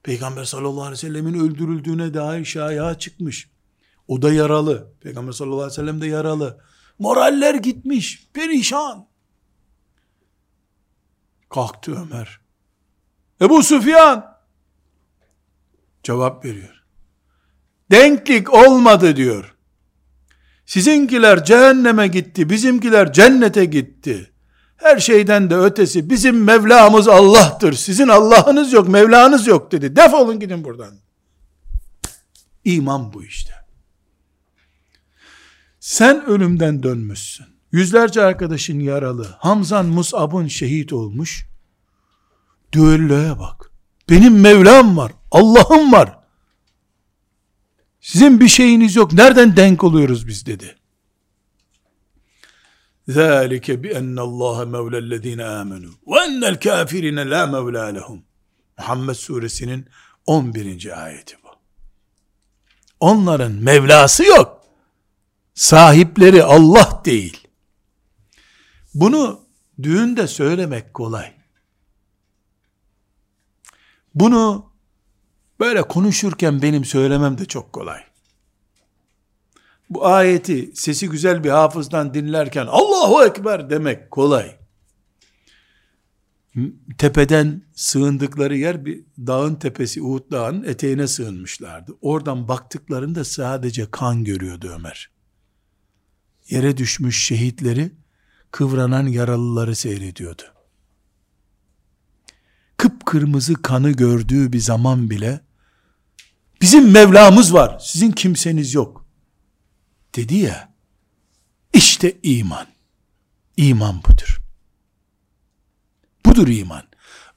Peygamber 0.03 0.45
sallallahu 0.45 0.81
aleyhi 0.81 0.91
ve 0.91 0.95
sellemin 0.95 1.33
öldürüldüğüne 1.33 2.13
dair 2.13 2.45
şaya 2.45 2.99
çıkmış. 2.99 3.49
O 4.07 4.21
da 4.21 4.33
yaralı. 4.33 4.93
Peygamber 5.01 5.31
sallallahu 5.31 5.57
aleyhi 5.57 5.71
ve 5.71 5.75
sellem 5.75 6.01
de 6.01 6.07
yaralı. 6.07 6.61
Moraller 6.99 7.55
gitmiş. 7.55 8.27
Perişan. 8.33 9.07
Kalktı 11.49 11.91
Ömer. 11.91 12.39
Ebu 13.41 13.63
Süfyan 13.63 14.37
cevap 16.03 16.45
veriyor. 16.45 16.83
Denklik 17.91 18.53
olmadı 18.53 19.15
diyor. 19.15 19.55
Sizinkiler 20.65 21.45
cehenneme 21.45 22.07
gitti, 22.07 22.49
bizimkiler 22.49 23.13
cennete 23.13 23.65
gitti. 23.65 24.32
Her 24.83 24.99
şeyden 24.99 25.49
de 25.49 25.55
ötesi 25.55 26.09
bizim 26.09 26.43
Mevlamız 26.43 27.07
Allah'tır. 27.07 27.73
Sizin 27.73 28.07
Allah'ınız 28.07 28.73
yok, 28.73 28.87
Mevlanız 28.87 29.47
yok 29.47 29.71
dedi. 29.71 29.95
Defolun 29.95 30.39
gidin 30.39 30.63
buradan. 30.63 30.95
İman 32.63 33.13
bu 33.13 33.23
işte. 33.23 33.53
Sen 35.79 36.25
ölümden 36.25 36.83
dönmüşsün. 36.83 37.45
Yüzlerce 37.71 38.21
arkadaşın 38.21 38.79
yaralı. 38.79 39.35
Hamzan 39.39 39.85
Mus'ab'ın 39.85 40.47
şehit 40.47 40.93
olmuş. 40.93 41.45
Düelloya 42.71 43.39
bak. 43.39 43.71
Benim 44.09 44.41
Mevlam 44.41 44.97
var. 44.97 45.11
Allah'ım 45.31 45.91
var. 45.91 46.19
Sizin 48.01 48.39
bir 48.39 48.47
şeyiniz 48.47 48.95
yok. 48.95 49.13
Nereden 49.13 49.57
denk 49.57 49.83
oluyoruz 49.83 50.27
biz 50.27 50.45
dedi. 50.45 50.75
ذَٰلِكَ 53.10 53.66
بِأَنَّ 53.82 54.18
اللّٰهَ 54.28 54.56
مَوْلَى 54.76 54.98
الَّذ۪ينَ 55.04 55.40
آمَنُوا 55.60 55.94
وَاَنَّ 56.06 56.42
الْكَافِرِينَ 56.52 57.18
لَا 57.32 57.42
مَوْلَى 57.56 57.98
لَهُمْ 57.98 58.20
Muhammed 58.78 59.14
suresinin 59.14 59.88
11. 60.26 61.04
ayeti 61.04 61.36
bu. 61.44 61.48
Onların 63.00 63.52
Mevlası 63.52 64.24
yok. 64.24 64.64
Sahipleri 65.54 66.42
Allah 66.44 67.02
değil. 67.04 67.48
Bunu 68.94 69.40
düğünde 69.82 70.26
söylemek 70.26 70.94
kolay. 70.94 71.32
Bunu 74.14 74.72
böyle 75.60 75.82
konuşurken 75.82 76.62
benim 76.62 76.84
söylemem 76.84 77.38
de 77.38 77.44
çok 77.44 77.72
kolay. 77.72 78.00
Bu 79.89 80.05
ayeti 80.05 80.71
sesi 80.75 81.09
güzel 81.09 81.43
bir 81.43 81.49
hafızdan 81.49 82.13
dinlerken 82.13 82.65
Allahu 82.69 83.23
Ekber 83.23 83.69
demek 83.69 84.11
kolay. 84.11 84.55
Tepeden 86.97 87.61
sığındıkları 87.73 88.57
yer 88.57 88.85
bir 88.85 89.03
dağın 89.17 89.55
tepesi 89.55 90.01
Uhud 90.01 90.31
dağının 90.31 90.63
eteğine 90.63 91.07
sığınmışlardı. 91.07 91.91
Oradan 92.01 92.47
baktıklarında 92.47 93.23
sadece 93.25 93.91
kan 93.91 94.23
görüyordu 94.23 94.71
Ömer. 94.75 95.09
Yere 96.49 96.77
düşmüş 96.77 97.25
şehitleri 97.25 97.91
kıvranan 98.51 99.07
yaralıları 99.07 99.75
seyrediyordu. 99.75 100.43
Kıpkırmızı 102.77 103.53
kanı 103.53 103.91
gördüğü 103.91 104.53
bir 104.53 104.59
zaman 104.59 105.09
bile 105.09 105.41
bizim 106.61 106.91
Mevlamız 106.91 107.53
var, 107.53 107.79
sizin 107.79 108.11
kimseniz 108.11 108.73
yok. 108.73 109.02
Dedi 110.15 110.35
ya, 110.35 110.73
işte 111.73 112.17
iman. 112.23 112.67
İman 113.57 114.03
budur. 114.03 114.41
Budur 116.25 116.47
iman. 116.47 116.83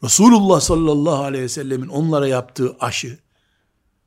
Resulullah 0.05 0.61
sallallahu 0.61 1.25
aleyhi 1.25 1.45
ve 1.45 1.49
sellemin 1.49 1.89
onlara 1.89 2.29
yaptığı 2.29 2.77
aşı, 2.81 3.19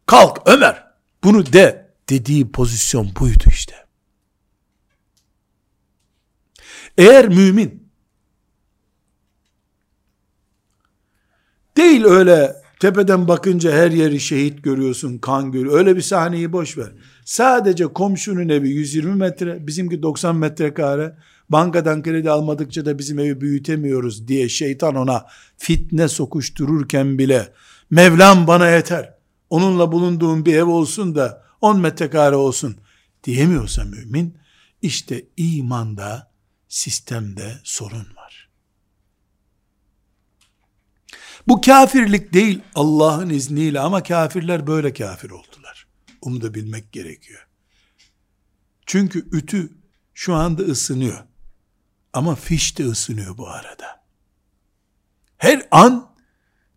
kalk 0.06 0.42
Ömer, 0.46 0.88
bunu 1.24 1.54
de 1.54 1.94
dediği 2.10 2.52
pozisyon 2.52 3.16
buydu 3.20 3.44
işte. 3.48 3.86
Eğer 6.98 7.28
mümin 7.28 7.90
değil 11.78 12.04
öyle 12.04 12.59
tepeden 12.80 13.28
bakınca 13.28 13.72
her 13.72 13.92
yeri 13.92 14.20
şehit 14.20 14.64
görüyorsun, 14.64 15.18
kan 15.18 15.52
görüyor. 15.52 15.78
Öyle 15.78 15.96
bir 15.96 16.02
sahneyi 16.02 16.52
boş 16.54 16.78
ver. 16.78 16.92
Sadece 17.26 17.88
komşunun 17.88 18.50
evi 18.50 18.70
120 18.70 19.16
metre, 19.16 19.68
bizimki 19.68 20.04
90 20.04 20.36
metrekare. 20.36 21.16
Bankadan 21.50 22.04
kredi 22.04 22.32
almadıkça 22.32 22.86
da 22.86 23.00
bizim 23.00 23.20
evi 23.20 23.42
büyütemiyoruz 23.42 24.28
diye 24.28 24.50
şeytan 24.50 24.96
ona 24.96 25.26
fitne 25.58 26.08
sokuştururken 26.08 27.20
bile 27.20 27.54
Mevlam 27.90 28.48
bana 28.48 28.70
yeter. 28.70 29.14
Onunla 29.50 29.92
bulunduğum 29.92 30.46
bir 30.46 30.54
ev 30.54 30.66
olsun 30.66 31.16
da 31.16 31.44
10 31.62 31.80
metrekare 31.80 32.36
olsun 32.36 32.78
diyemiyorsa 33.24 33.84
mümin 33.84 34.38
işte 34.82 35.26
imanda 35.38 36.32
sistemde 36.68 37.54
sorun 37.64 37.98
var. 37.98 38.19
Bu 41.50 41.62
kafirlik 41.62 42.34
değil 42.34 42.62
Allah'ın 42.76 43.30
izniyle 43.30 43.80
ama 43.80 44.04
kafirler 44.04 44.68
böyle 44.68 44.94
kafir 44.94 45.30
oldular. 45.30 45.88
Onu 46.22 46.42
da 46.42 46.54
bilmek 46.54 46.92
gerekiyor. 46.92 47.48
Çünkü 48.86 49.38
ütü 49.38 49.70
şu 50.14 50.34
anda 50.34 50.64
ısınıyor. 50.64 51.24
Ama 52.14 52.36
fiş 52.36 52.78
de 52.78 52.86
ısınıyor 52.86 53.38
bu 53.38 53.48
arada. 53.50 54.04
Her 55.38 55.68
an 55.72 56.16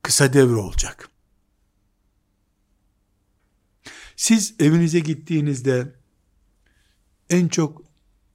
kısa 0.02 0.32
devre 0.32 0.54
olacak. 0.54 1.08
Siz 4.16 4.54
evinize 4.58 5.00
gittiğinizde 5.00 5.94
en 7.30 7.48
çok 7.48 7.82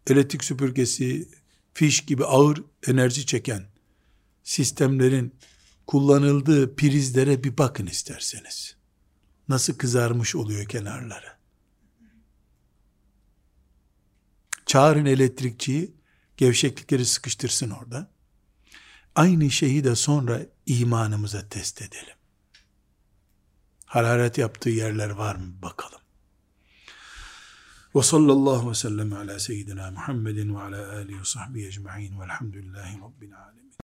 elektrik 0.08 0.44
süpürgesi, 0.44 1.30
fiş 1.74 2.06
gibi 2.06 2.26
ağır 2.26 2.64
enerji 2.88 3.26
çeken 3.26 3.64
sistemlerin 4.44 5.34
kullanıldığı 5.88 6.76
prizlere 6.76 7.44
bir 7.44 7.58
bakın 7.58 7.86
isterseniz. 7.86 8.78
Nasıl 9.50 9.74
kızarmış 9.78 10.36
oluyor 10.36 10.66
kenarları. 10.66 11.38
Çağırın 14.66 15.06
elektrikçiyi, 15.06 15.96
gevşeklikleri 16.38 17.06
sıkıştırsın 17.06 17.70
orada. 17.70 18.12
Aynı 19.16 19.52
şeyi 19.52 19.84
de 19.84 19.96
sonra 19.96 20.42
imanımıza 20.66 21.50
test 21.50 21.82
edelim. 21.82 22.16
Hararet 23.86 24.38
yaptığı 24.38 24.70
yerler 24.70 25.10
var 25.10 25.36
mı 25.36 25.62
bakalım. 25.62 26.02
Ve 27.96 28.02
sallallahu 28.04 28.70
ve 28.70 28.76
sellem 28.76 29.14
ala 29.14 29.40
seyyidina 29.40 29.92
Muhammedin 29.92 30.56
ve 30.56 30.60
ala 30.60 30.92
alihi 30.92 31.20
ve 31.20 31.26
sahbihi 31.26 31.68
ecma'in 31.68 32.20
velhamdülillahi 32.20 33.02
rabbil 33.02 33.38
alemin. 33.38 33.57